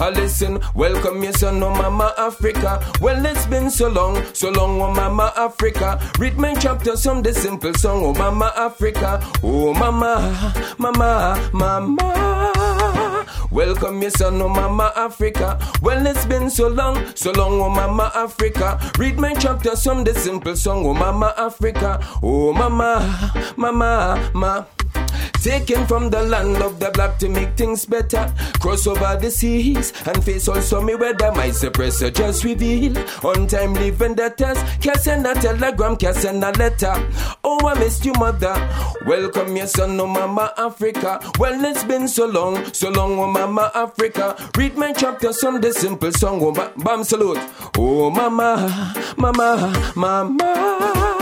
[0.00, 2.80] I listen, welcome your son, oh Mama Africa.
[3.00, 5.98] Well, it's been so long, so long, oh Mama Africa.
[6.20, 9.20] Read my chapter, some the simple song, oh Mama Africa.
[9.42, 13.26] Oh Mama, Mama, Mama.
[13.50, 15.58] Welcome your son, oh Mama Africa.
[15.82, 18.78] Well, it's been so long, so long, oh Mama Africa.
[18.98, 21.98] Read my chapter, some the simple song, oh Mama Africa.
[22.22, 24.68] Oh Mama, Mama, Mama.
[25.42, 28.32] Taken from the land of the black to make things better.
[28.60, 31.32] Cross over the seas and face all stormy weather.
[31.32, 34.58] My suppressor just reveal untimely vendettas.
[34.80, 36.92] Can't send a telegram, can't send a letter.
[37.44, 38.54] Oh, I missed you, mother.
[39.06, 41.20] Welcome your son, oh Mama Africa.
[41.38, 44.36] Well, it's been so long, so long, oh Mama Africa.
[44.56, 47.38] Read my chapter, some the simple song, oh ba- Bam salute.
[47.78, 51.14] Oh Mama, Mama, Mama.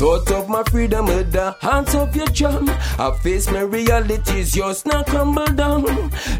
[0.00, 2.70] Thought of my freedom with the hands of your drum.
[2.98, 5.84] I face my realities, yours now crumble down.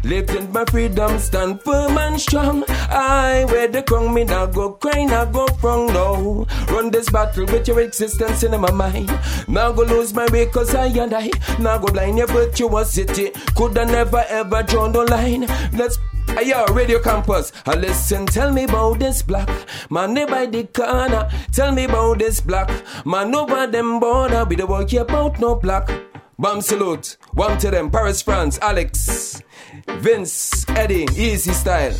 [0.03, 2.63] Lifting my freedom, stand firm and strong.
[2.67, 6.47] I wear the crown, me now go cry, now go wrong, no.
[6.69, 9.11] Run this battle with your existence in my mind.
[9.47, 11.29] Now go lose my way, cause I and I.
[11.59, 13.29] Now go blind you, but you a city.
[13.55, 15.45] Coulda never ever drawn the line.
[15.77, 15.99] Let's
[16.33, 19.49] Hey yo, Radio Campus, I listen, tell me about this black
[19.91, 21.29] man they by the corner.
[21.51, 22.69] Tell me about this black
[23.05, 24.45] man over them border.
[24.45, 25.91] We the work about no black.
[26.39, 29.43] Bam salute, one to them, Paris, France, Alex,
[29.87, 31.95] Vince, Eddie, Easy Style.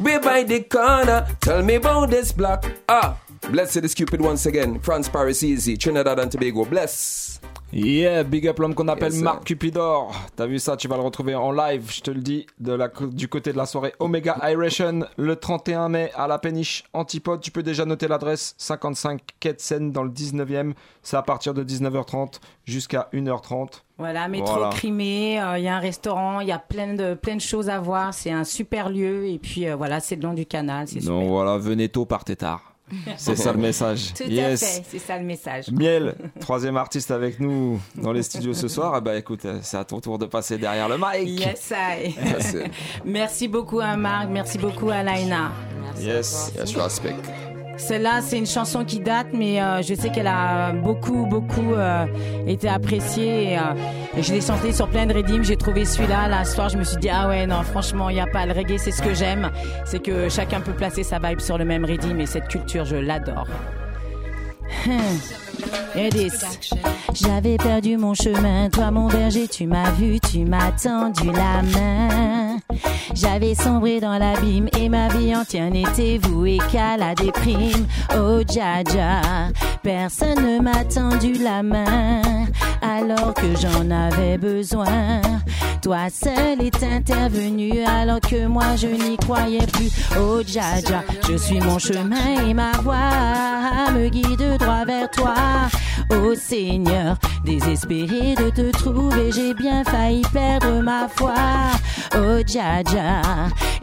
[0.00, 2.64] We by the corner, tell me about this black.
[2.88, 3.16] Ah,
[3.50, 4.80] blessed is Cupid once again.
[4.80, 7.25] France, Paris, Easy, Trinidad and Tobago, bless.
[7.72, 9.22] Yeah, big up l'homme qu'on appelle Yes.
[9.22, 10.10] Marc Cupidor.
[10.36, 12.88] T'as vu ça, tu vas le retrouver en live, je te le dis, de la,
[12.88, 17.40] du côté de la soirée Omega Iration le 31 mai à la péniche Antipode.
[17.42, 20.72] Tu peux déjà noter l'adresse 55 Quai de Seine dans le 19e.
[21.02, 23.82] C'est à partir de 19h30 jusqu'à 1h30.
[23.98, 24.70] Voilà, métro Voilà.
[24.70, 27.68] Crimée, euh, il y a un restaurant, il y a plein de, plein de choses
[27.68, 28.14] à voir.
[28.14, 29.26] C'est un super lieu.
[29.26, 30.86] Et puis euh, voilà, c'est le long du canal.
[30.88, 31.08] Super.
[31.08, 32.75] Donc voilà, venez tôt, partez tard.
[33.16, 34.14] C'est ça le message.
[34.14, 34.60] Tout à yes.
[34.60, 35.70] fait, c'est ça le message.
[35.72, 38.92] Miel, troisième artiste avec nous dans les studios ce soir.
[38.94, 41.40] Ah bah écoute, euh, c'est à ton tour de passer derrière le mic.
[41.40, 42.14] Yes, I.
[42.22, 42.56] Merci.
[43.04, 45.50] merci beaucoup à Marc, merci beaucoup à Laina.
[45.98, 46.52] Yes.
[46.56, 47.16] Yes, respect.
[47.76, 52.06] Celle-là, c'est une chanson qui date, mais euh, je sais qu'elle a beaucoup, beaucoup euh,
[52.46, 53.52] été appréciée.
[53.52, 53.62] Et, euh,
[54.18, 55.44] je l'ai chantée sur plein de redeems.
[55.44, 56.28] J'ai trouvé celui-là.
[56.28, 58.46] Là, ce soir, je me suis dit, ah ouais, non, franchement, il n'y a pas
[58.46, 58.78] le reggae.
[58.78, 59.50] C'est ce que j'aime.
[59.84, 62.20] C'est que chacun peut placer sa vibe sur le même redeem.
[62.20, 63.46] Et cette culture, je l'adore.
[65.96, 66.10] Et
[67.14, 72.45] J'avais perdu mon chemin, toi mon berger, tu m'as vu, tu m'as tendu la main.
[73.14, 77.86] J'avais sombré dans l'abîme et ma vie entière n'était vouée qu'à la déprime.
[78.14, 79.20] Oh Jaja,
[79.82, 82.20] personne ne m'a tendu la main
[82.82, 85.20] alors que j'en avais besoin.
[85.82, 89.90] Toi seul est intervenu alors que moi je n'y croyais plus.
[90.18, 95.34] Oh Jaja, je suis mon chemin et ma voix me guide droit vers toi.
[96.10, 101.34] Oh Seigneur, désespéré de te trouver, j'ai bien failli perdre ma foi.
[102.14, 103.22] Oh Jaja,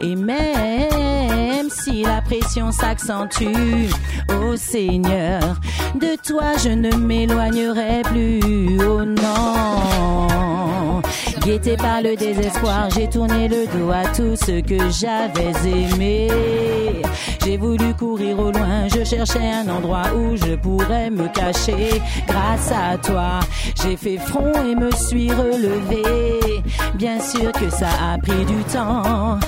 [0.00, 3.88] et même si la pression s'accentue,
[4.30, 5.60] oh Seigneur,
[5.94, 8.78] de toi je ne m'éloignerai plus.
[8.80, 11.02] Oh non.
[11.44, 16.28] Guetté par le désespoir, j'ai tourné le dos à tout ce que j'avais aimé.
[17.44, 22.00] J'ai voulu courir au loin, je cherchais un endroit où je pourrais me cacher.
[22.26, 23.40] Grâce à toi,
[23.82, 26.02] j'ai fait front et me suis relevé.
[26.94, 29.38] Bien sûr que ça a pris du temps.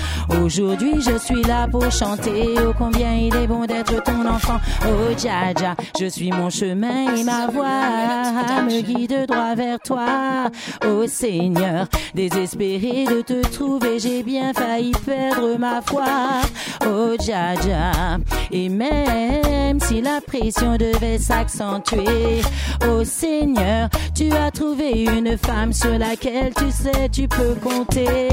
[0.43, 2.57] Aujourd'hui, je suis là pour chanter.
[2.59, 4.59] Oh, combien il est bon d'être ton enfant.
[4.85, 10.51] Oh, Jaja, je suis mon chemin et ma voix me guide droit vers toi.
[10.87, 16.43] Oh, Seigneur, désespéré de te trouver, j'ai bien failli perdre ma foi.
[16.87, 18.19] Oh, Jaja,
[18.51, 22.43] et même si la pression devait s'accentuer,
[22.89, 28.29] oh, Seigneur, tu as trouvé une femme sur laquelle tu sais tu peux compter.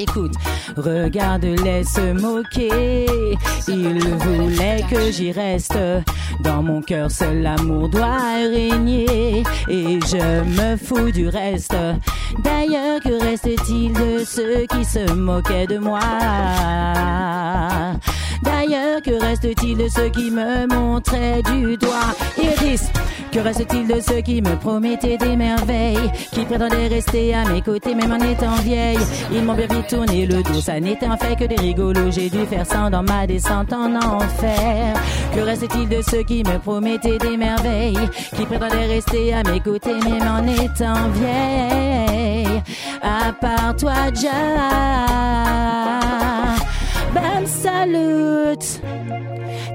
[0.00, 0.32] Écoute,
[0.78, 3.04] regarde-les se moquer.
[3.68, 5.76] Ils voulaient que j'y reste.
[6.42, 8.16] Dans mon cœur, seul l'amour doit
[8.50, 9.42] régner.
[9.68, 11.76] Et je me fous du reste.
[12.42, 16.00] D'ailleurs, que reste-t-il de ceux qui se moquaient de moi?
[18.42, 22.14] D'ailleurs, que reste-t-il de ceux qui me montraient du doigt?
[22.38, 22.90] Iris,
[23.32, 26.10] que reste-t-il de ceux qui me promettaient des merveilles?
[26.32, 28.98] Qui prétendaient rester à mes côtés même en étant vieille?
[29.32, 32.12] Ils m'ont bien vite tourné le dos, ça n'était en fait que des rigolos.
[32.12, 34.94] J'ai dû faire ça dans ma descente en enfer.
[35.34, 37.98] Que reste-t-il de ceux qui me promettaient des merveilles
[38.36, 42.62] Qui prétendaient rester à mes côtés même en étant vieille
[43.02, 44.30] À part toi, Jah.
[47.12, 48.80] Bam Salute.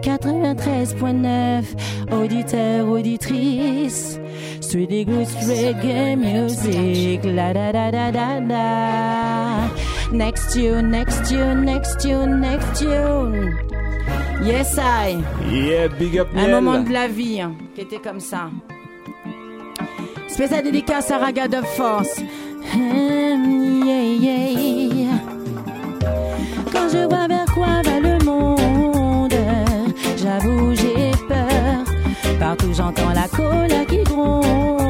[0.02, 1.64] 93.9
[2.14, 4.20] Auditeur, auditrice.
[4.62, 7.22] Street Eagles Reggae Music.
[7.26, 13.58] La da da da da da Next tune, next tune, next tune, next tune
[14.44, 16.52] Yes I Yeah, big up Un Miel.
[16.62, 18.50] moment de la vie hein, qui était comme ça
[20.28, 22.20] Spécial dédicace à Raga de Force
[22.74, 24.50] Hum, yeah,
[24.92, 25.20] yeah.
[26.72, 29.34] Quand je vois vers quoi va le monde,
[30.18, 32.38] j'avoue j'ai peur.
[32.40, 34.82] Partout j'entends la colère qui gronde,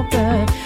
[0.00, 0.59] over.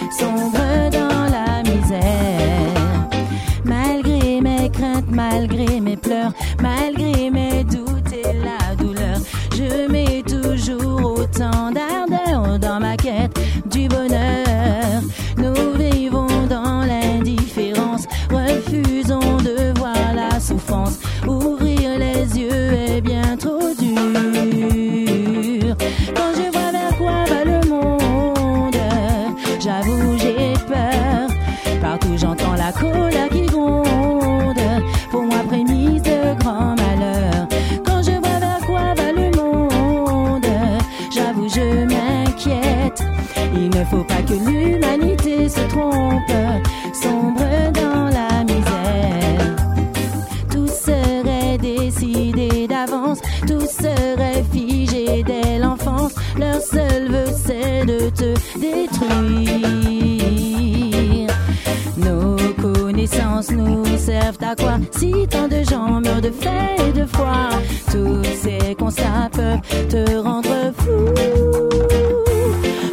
[64.93, 67.51] Si tant de gens meurent de faim et de froid,
[67.91, 71.13] tous ces constats peuvent te rendre fou.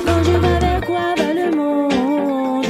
[0.05, 2.65] Quand je vois vers quoi va le monde,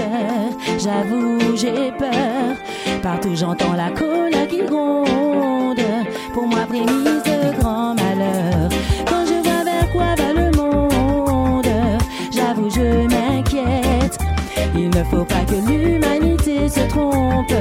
[0.77, 2.55] j'avoue j'ai peur.
[3.01, 5.81] Partout j'entends la colère qui gronde.
[6.34, 8.69] Pour moi prémisse de grand malheur.
[9.07, 11.68] Quand je vois vers quoi va le monde,
[12.31, 14.18] j'avoue je m'inquiète.
[14.76, 17.53] Il ne faut pas que l'humanité se trompe,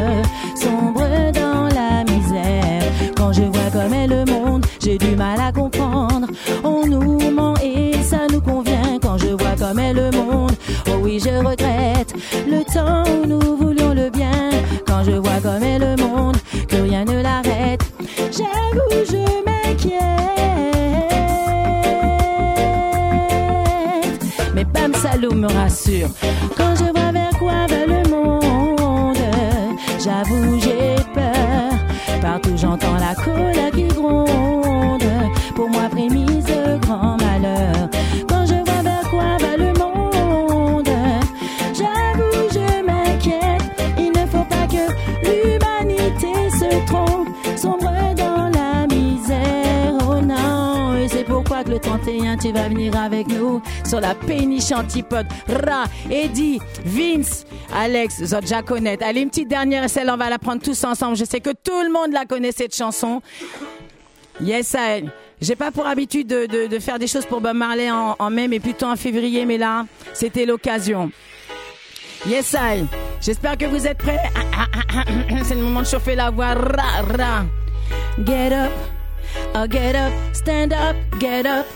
[3.72, 6.26] comme est le monde, j'ai du mal à comprendre.
[6.64, 8.98] On nous ment et ça nous convient.
[9.00, 10.52] Quand je vois comme est le monde,
[10.88, 12.14] oh oui, je regrette
[12.48, 14.50] le temps où nous voulions le bien.
[14.86, 16.36] Quand je vois comme est le monde,
[16.68, 17.80] que rien ne l'arrête.
[18.16, 20.00] J'avoue, je m'inquiète.
[24.54, 26.08] Mais Bam Saloum me rassure.
[26.56, 29.16] Quand je vois vers quoi va le monde,
[29.98, 31.70] j'avoue j'ai peur.
[32.20, 33.49] Partout j'entends la colère
[52.50, 55.26] 31 tu vas venir avec nous sur la péniche antipode.
[55.48, 59.02] Ra, Eddie, Vince, Alex, Zodja connaît.
[59.02, 61.16] Allez, une petite dernière, et celle on va la prendre tous ensemble.
[61.16, 63.22] Je sais que tout le monde la connaît cette chanson.
[64.40, 65.04] Yes, I.
[65.40, 68.86] J'ai pas pour habitude de, faire des choses pour Bob Marley en, mai, mais plutôt
[68.86, 71.10] en février, mais là, c'était l'occasion.
[72.26, 72.84] Yes, I.
[73.20, 74.20] J'espère que vous êtes prêts.
[74.34, 75.04] Ah, ah, ah.
[75.44, 76.54] C'est le moment de chauffer la voix.
[76.54, 77.44] Ra, ra.
[78.24, 78.72] Get up,
[79.54, 81.66] oh, get up, stand up, get up.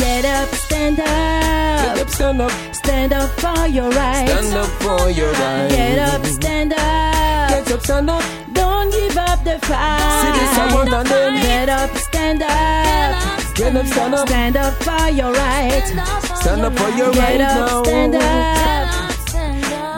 [0.00, 1.06] Get up, stand up.
[1.06, 2.52] Get up, stand up.
[2.72, 4.32] Stand up for your rights.
[4.32, 5.74] Stand up for your rights.
[5.74, 7.50] Get up, stand up.
[7.50, 8.22] Get up, stand up.
[8.52, 10.20] Don't give up the fight.
[10.22, 11.42] See this, I want then.
[11.42, 13.54] Get up, stand up.
[13.54, 14.28] Get up, stand up.
[14.28, 15.90] Stand up for your rights.
[16.40, 19.10] Stand up for your Get up, stand up.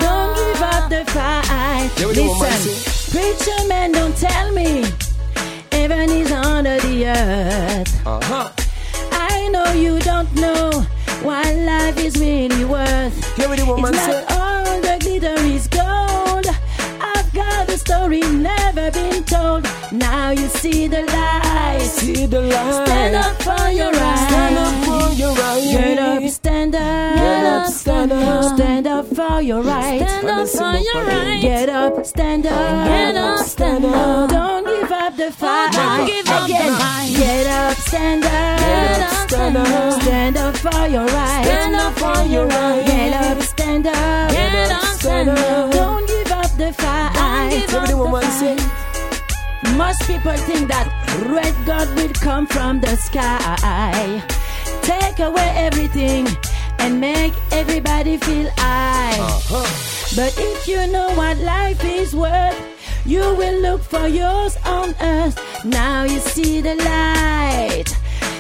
[0.00, 1.90] Don't give up the fight.
[1.98, 4.84] Yeah, we do what man Listen, preacher man, don't tell me
[5.70, 8.06] heaven is under the earth.
[8.06, 8.50] Uh-huh.
[8.56, 8.61] I
[9.64, 10.70] know you don't know
[11.22, 13.14] what life is really worth.
[13.38, 14.24] We do what it's not say.
[14.30, 16.46] all the glitter is gold.
[17.00, 19.66] I've got a story never been told.
[19.92, 21.80] Now you see the light.
[21.82, 22.86] See the light.
[22.86, 24.28] Stand up for your rights.
[24.28, 25.72] Stand up for your rights.
[25.72, 27.16] Get up, stand up.
[27.16, 28.56] Get up, stand up.
[28.56, 30.10] Stand up for your rights.
[30.10, 31.42] Stand up for your rights.
[31.42, 32.86] Get up, stand up.
[32.88, 34.30] Get up, stand up.
[34.30, 35.72] Don't give up the fight.
[35.72, 37.10] Don't give up the fight.
[37.16, 38.58] Get up, stand up.
[38.58, 40.02] Get up, stand up.
[40.02, 41.48] Stand up for your rights.
[41.48, 42.88] Stand up for your rights.
[42.88, 44.30] Get up, stand up.
[44.32, 45.72] Get up, stand up.
[45.72, 47.12] Don't give up the fight.
[47.14, 48.56] Yeah, we do what man say.
[49.76, 50.86] Most people think that
[51.34, 54.22] red God will come from the sky,
[54.82, 56.26] take away everything,
[56.78, 59.16] and make everybody feel I.
[60.16, 62.71] But if you know what life is worth,
[63.04, 65.36] you will look for yours on earth.
[65.64, 67.88] Now you see the light.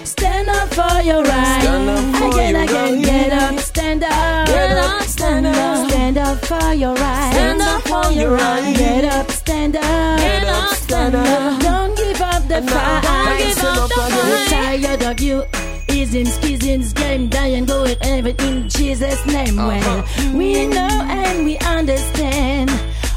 [0.04, 1.62] Stand up for your right.
[1.62, 3.04] Stand up for again, your again, right.
[3.04, 4.46] get up, stand up.
[4.46, 5.88] Get up, stand up.
[5.90, 7.32] Stand up for your right.
[7.32, 8.76] Stand up for your right.
[8.76, 10.18] Get up, stand up.
[10.18, 11.60] Get up, stand up.
[11.60, 13.02] Don't give up the fight.
[13.02, 14.48] don't give up the fight.
[14.48, 15.44] tired of you.
[15.88, 19.58] Isms, schisms, game, dying, going ever in Jesus' name.
[19.58, 20.02] Uh-huh.
[20.18, 22.70] Well, we know and we understand.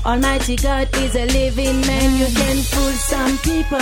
[0.06, 2.16] Almighty God is a living man.
[2.16, 3.80] You can fool some people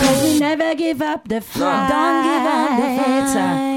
[0.00, 1.88] Cause we never give up the fight.
[1.88, 3.75] Don't give up the fight.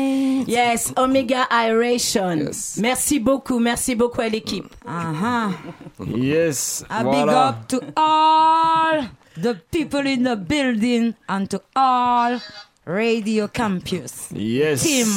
[0.49, 2.49] Yes, Omega Iration.
[2.77, 4.65] Merci beaucoup, merci beaucoup à l'équipe.
[6.07, 6.83] Yes.
[6.89, 7.21] A voilà.
[7.21, 9.03] big up to all
[9.37, 12.39] the people in the building and to all
[12.85, 14.29] Radio Campus.
[14.33, 14.81] Yes.
[14.83, 15.07] Team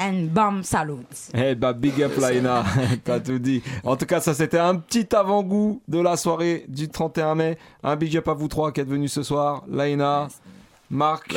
[0.00, 1.06] and bomb salute.
[1.34, 2.64] Eh bah big up Laina,
[3.04, 3.62] t'as tout dit.
[3.82, 7.58] En tout cas, ça c'était un petit avant-goût de la soirée du 31 mai.
[7.82, 9.64] Un big up à vous trois qui êtes venus ce soir.
[9.68, 10.28] Laina,
[10.90, 11.30] Marc,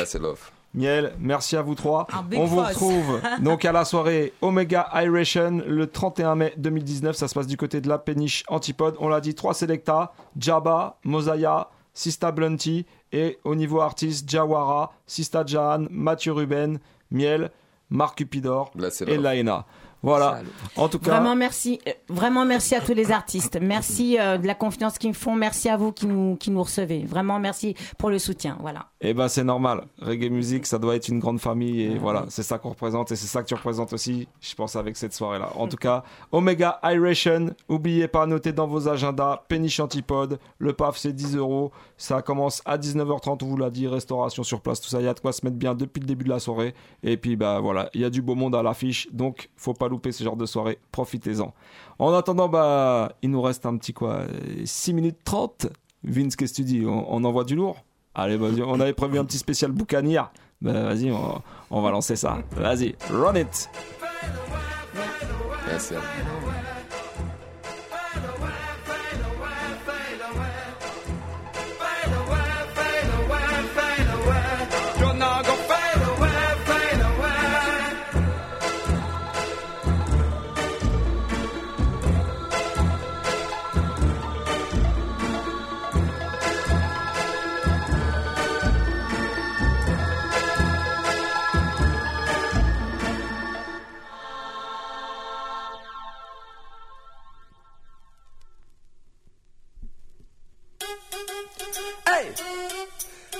[0.74, 2.06] Miel, merci à vous trois.
[2.36, 7.16] On vous retrouve donc à la soirée Omega Iration le 31 mai 2019.
[7.16, 8.96] Ça se passe du côté de la péniche Antipode.
[9.00, 15.44] On l'a dit, trois Selecta, Jabba, Mosaya, Sista Blunty et au niveau artiste Jawara, Sista
[15.44, 16.78] Jahan, Mathieu Ruben,
[17.10, 17.50] Miel,
[17.90, 18.70] Marc Cupidor
[19.06, 19.62] et love.
[20.02, 20.40] Voilà.
[20.76, 23.58] En tout cas, Vraiment merci, euh, vraiment merci à tous les artistes.
[23.60, 25.34] Merci euh, de la confiance qu'ils me font.
[25.34, 27.04] Merci à vous qui nous, qui nous recevez.
[27.04, 28.56] Vraiment merci pour le soutien.
[28.60, 28.86] Voilà.
[29.00, 29.86] Eh ben c'est normal.
[30.00, 33.16] Reggae music, ça doit être une grande famille et voilà, c'est ça qu'on représente et
[33.16, 35.50] c'est ça que tu représentes aussi, je pense, avec cette soirée-là.
[35.54, 36.02] En tout cas,
[36.32, 41.70] Omega Iration, oubliez pas, notez dans vos agendas, Péniche Antipode, le PAF c'est 10 euros,
[41.96, 45.08] ça commence à 19h30, on vous l'a dit, restauration sur place, tout ça, il y
[45.08, 46.74] a de quoi se mettre bien depuis le début de la soirée.
[47.04, 49.87] Et puis bah voilà, il y a du beau monde à l'affiche, donc faut pas
[49.88, 51.52] louper ce genre de soirée, profitez-en.
[51.98, 54.22] En attendant, bah il nous reste un petit quoi,
[54.64, 55.66] 6 minutes 30.
[56.04, 56.86] Vince, qu'est-ce que tu dis?
[56.86, 57.84] On, on envoie du lourd?
[58.14, 60.30] Allez, vas-y, on avait prévu un petit spécial boucanir.
[60.60, 61.40] Bah, vas-y, on,
[61.70, 62.38] on va lancer ça.
[62.52, 63.70] Vas-y, run it.
[65.66, 65.94] Merci.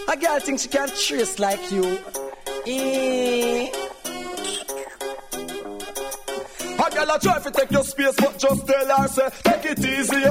[0.08, 1.98] A girl thinks she can trace like you.
[2.66, 3.70] Eh.
[6.80, 9.78] A girl a try to take your space, but just tell her say take it
[9.80, 10.24] easy.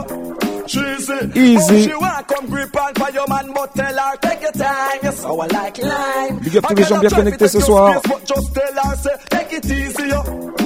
[0.67, 1.39] Cheesy.
[1.39, 1.83] Easy.
[1.83, 4.99] She want come grip on for your man, but tell her take your time.
[5.03, 6.39] You're sour like lime.
[6.39, 8.01] Big up tous les gens bien connectés ce soir.
[8.03, 10.56] But just tell her say take it easy.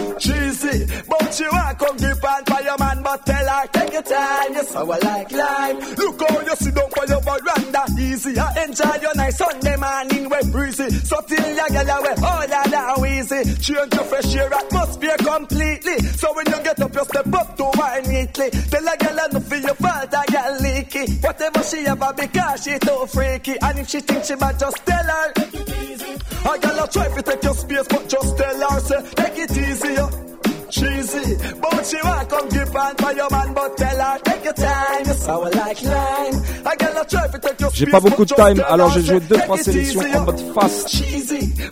[0.72, 1.04] Cheesy.
[1.08, 4.54] But she want come on for your man, but tell her take your time.
[4.54, 5.80] You're sour like lime.
[5.98, 7.86] Look how you sit down for your veranda.
[8.00, 8.38] Easy.
[8.38, 10.90] I enjoy your nice Sunday morning when breezy.
[10.90, 13.44] So till your girl away, all that now easy.
[13.56, 16.00] Change your fresh air atmosphere completely.
[16.00, 18.50] So when you get up, you step up to wine neatly.
[18.50, 21.14] Tell a girl I for your fault, I girl leaky.
[21.16, 23.56] Whatever she ever because she too freaky.
[23.62, 25.34] And if she thinks she bad, just tell her.
[26.44, 29.58] I girl a try to take your space, but just tell her, say, take it
[29.58, 30.31] easy.
[30.72, 34.54] Cheesy, but she want come give on for your man, but tell her, take your
[34.54, 36.44] time, you're sour like lime.
[36.66, 39.20] A girl a try to take your J'ai pas beaucoup de time, alors j'ai joué
[39.20, 40.90] deux take trois sélections en mode fast.
[40.90, 41.04] She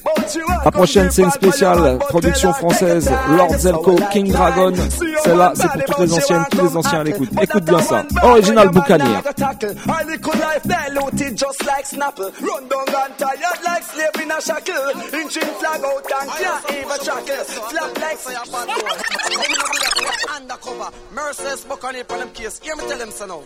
[0.03, 4.73] want La prochaine c'est une spéciale production française Lord Zelko King like Dragon.
[5.23, 7.30] Celle-là c'est pour toutes les anciennes, tous les anciens à l'écoute.
[7.41, 8.03] Écoute bien a ça.
[8.23, 8.69] Original.
[17.69, 18.17] Flap like
[21.14, 22.60] Merciless Buccaneer on them case.
[22.60, 23.41] Hear me tell them so now.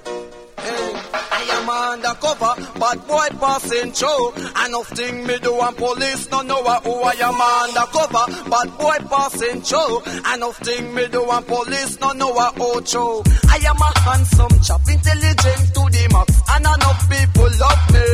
[0.58, 0.94] Hey,
[1.32, 4.32] I am undercover, bad boy passing through.
[4.66, 9.62] Enough thing me do and police no know who I am undercover, bad boy passing
[9.62, 10.02] through.
[10.34, 13.24] Enough thing me do and police no know who true.
[13.50, 18.08] I am a handsome chap, intelligent to the max, and enough people love me.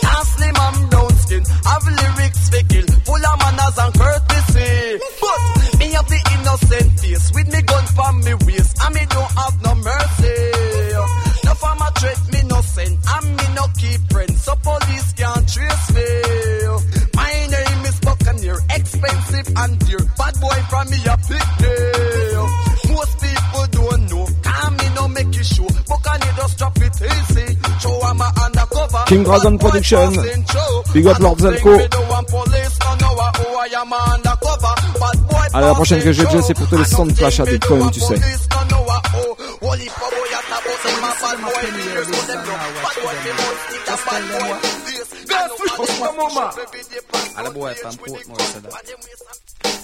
[0.00, 5.11] Tan slim and brown skin, have lyrics for kill, full of manners and courtesy.
[6.52, 10.36] Innocent face with me gun from me waist, and me don't have no mercy.
[11.44, 15.94] No farmer treat me no send, and me no keep friends, so police can't trace
[15.94, 16.08] me.
[17.14, 20.02] My name is Buccaneer, expensive and dear.
[20.18, 22.46] Bad boy from me a big deal.
[22.92, 25.68] Most people don't know, can me no make it show.
[25.88, 27.58] Buccaneer just drop it easy.
[27.80, 29.04] Show I'm a undercover.
[29.06, 30.12] King Dragon Production.
[30.92, 32.02] Big up Lord Zelko.
[35.54, 37.90] Allez, la prochaine que j'ai déjà, c'est pour te laisser de flash addict, quand même,
[37.90, 38.14] tu sais.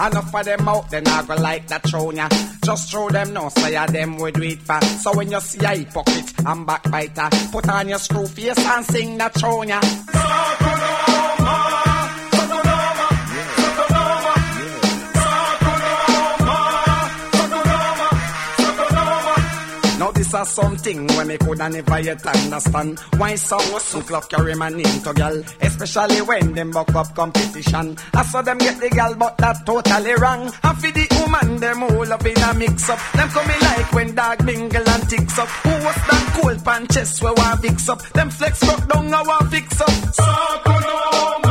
[0.00, 2.28] Enough of them out, they not go like that throne ya.
[2.64, 4.80] Just throw them no, say ya them we do it for.
[5.00, 9.18] So when you see a hypocrite and backbiter, put on your screw face and sing
[9.18, 9.80] that throne ya.
[20.30, 22.98] This is something when me coulda never yet understand.
[23.16, 27.96] Why some so club carry my name to girl, especially when them buck up competition.
[28.14, 30.52] I saw them get the girl, but that totally wrong.
[30.62, 32.98] And for the woman, them all up in a mix up.
[33.12, 35.48] Them coming like when dog mingle and ticks up.
[35.48, 38.02] Who was that cool pan chest where I fix up?
[38.10, 39.88] Them flex rock down, I fix up.
[39.88, 41.47] Sakonoma,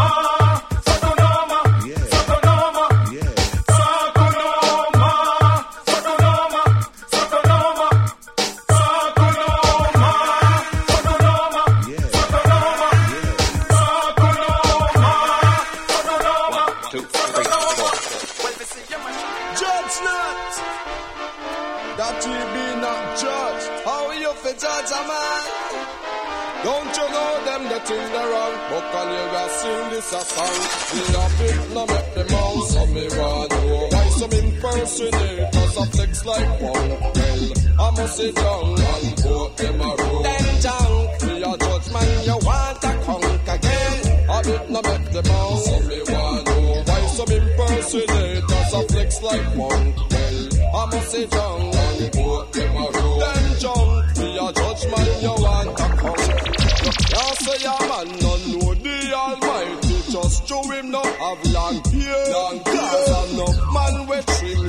[34.78, 35.56] hallucinate.
[35.78, 36.90] I flex like one.
[36.90, 40.24] Well, I must sit down and go in my room.
[40.24, 44.30] Then junk, be a judge man, you want a conk again.
[44.30, 45.58] I did not make them out.
[45.58, 48.44] Some me want know why some impersonate.
[48.44, 49.94] Cause I flex like one.
[50.12, 53.20] Well, I must sit down and go in my room.
[53.20, 56.68] Then junk, be a judge man, you want a conk.
[56.88, 59.98] You say a man no know the Almighty.
[60.12, 62.30] Just show him no have long beard.
[62.32, 62.78] Long beard.
[62.78, 64.67] Cause I'm no man with trim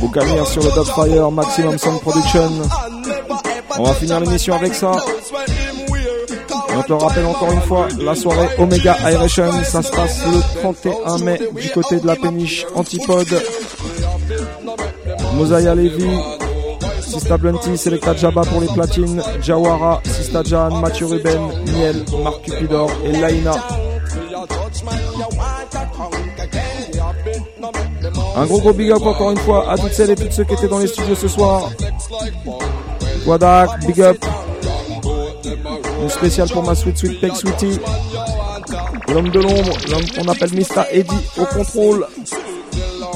[0.00, 2.50] Boucanir sur le Dubfire, Maximum Sound Production.
[3.78, 4.92] On va finir l'émission avec ça.
[6.76, 10.60] On te le rappelle encore une fois, la soirée Omega Iration, ça se passe le
[10.60, 13.42] 31 mai du côté de la péniche Antipode.
[15.34, 16.10] Mosaya Levy,
[17.00, 21.40] Sista Blunty, Selecta Jabba pour les platines, Jawara, Sista Jan, Mathieu Ruben,
[21.72, 23.54] Miel, Marc Cupidor et Laina.
[28.36, 30.54] Un gros gros big up encore une fois à toutes celles et tous ceux qui
[30.54, 31.70] étaient dans les studios ce soir.
[33.26, 34.24] Wadak, big up.
[36.02, 37.78] Une spéciale pour ma sweet sweet peg sweetie.
[39.08, 40.82] L'homme de l'ombre, l'homme qu'on appelle Mr.
[40.90, 42.06] Eddie au contrôle.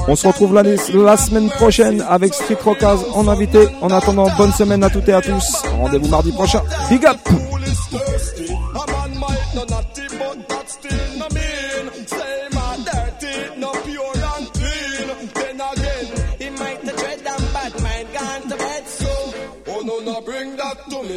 [0.07, 3.69] On se retrouve la, la semaine prochaine avec Street Rockaz en invité.
[3.83, 5.63] En attendant, bonne semaine à toutes et à tous.
[5.81, 6.63] Rendez-vous mardi prochain.
[6.89, 7.19] Big up!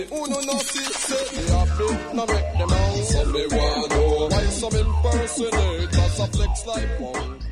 [0.02, 0.08] Me.
[0.12, 3.04] Oh no, no, see, say me happy, no make them out.
[3.06, 7.51] So me want know why some impersonate, cause a flex like one.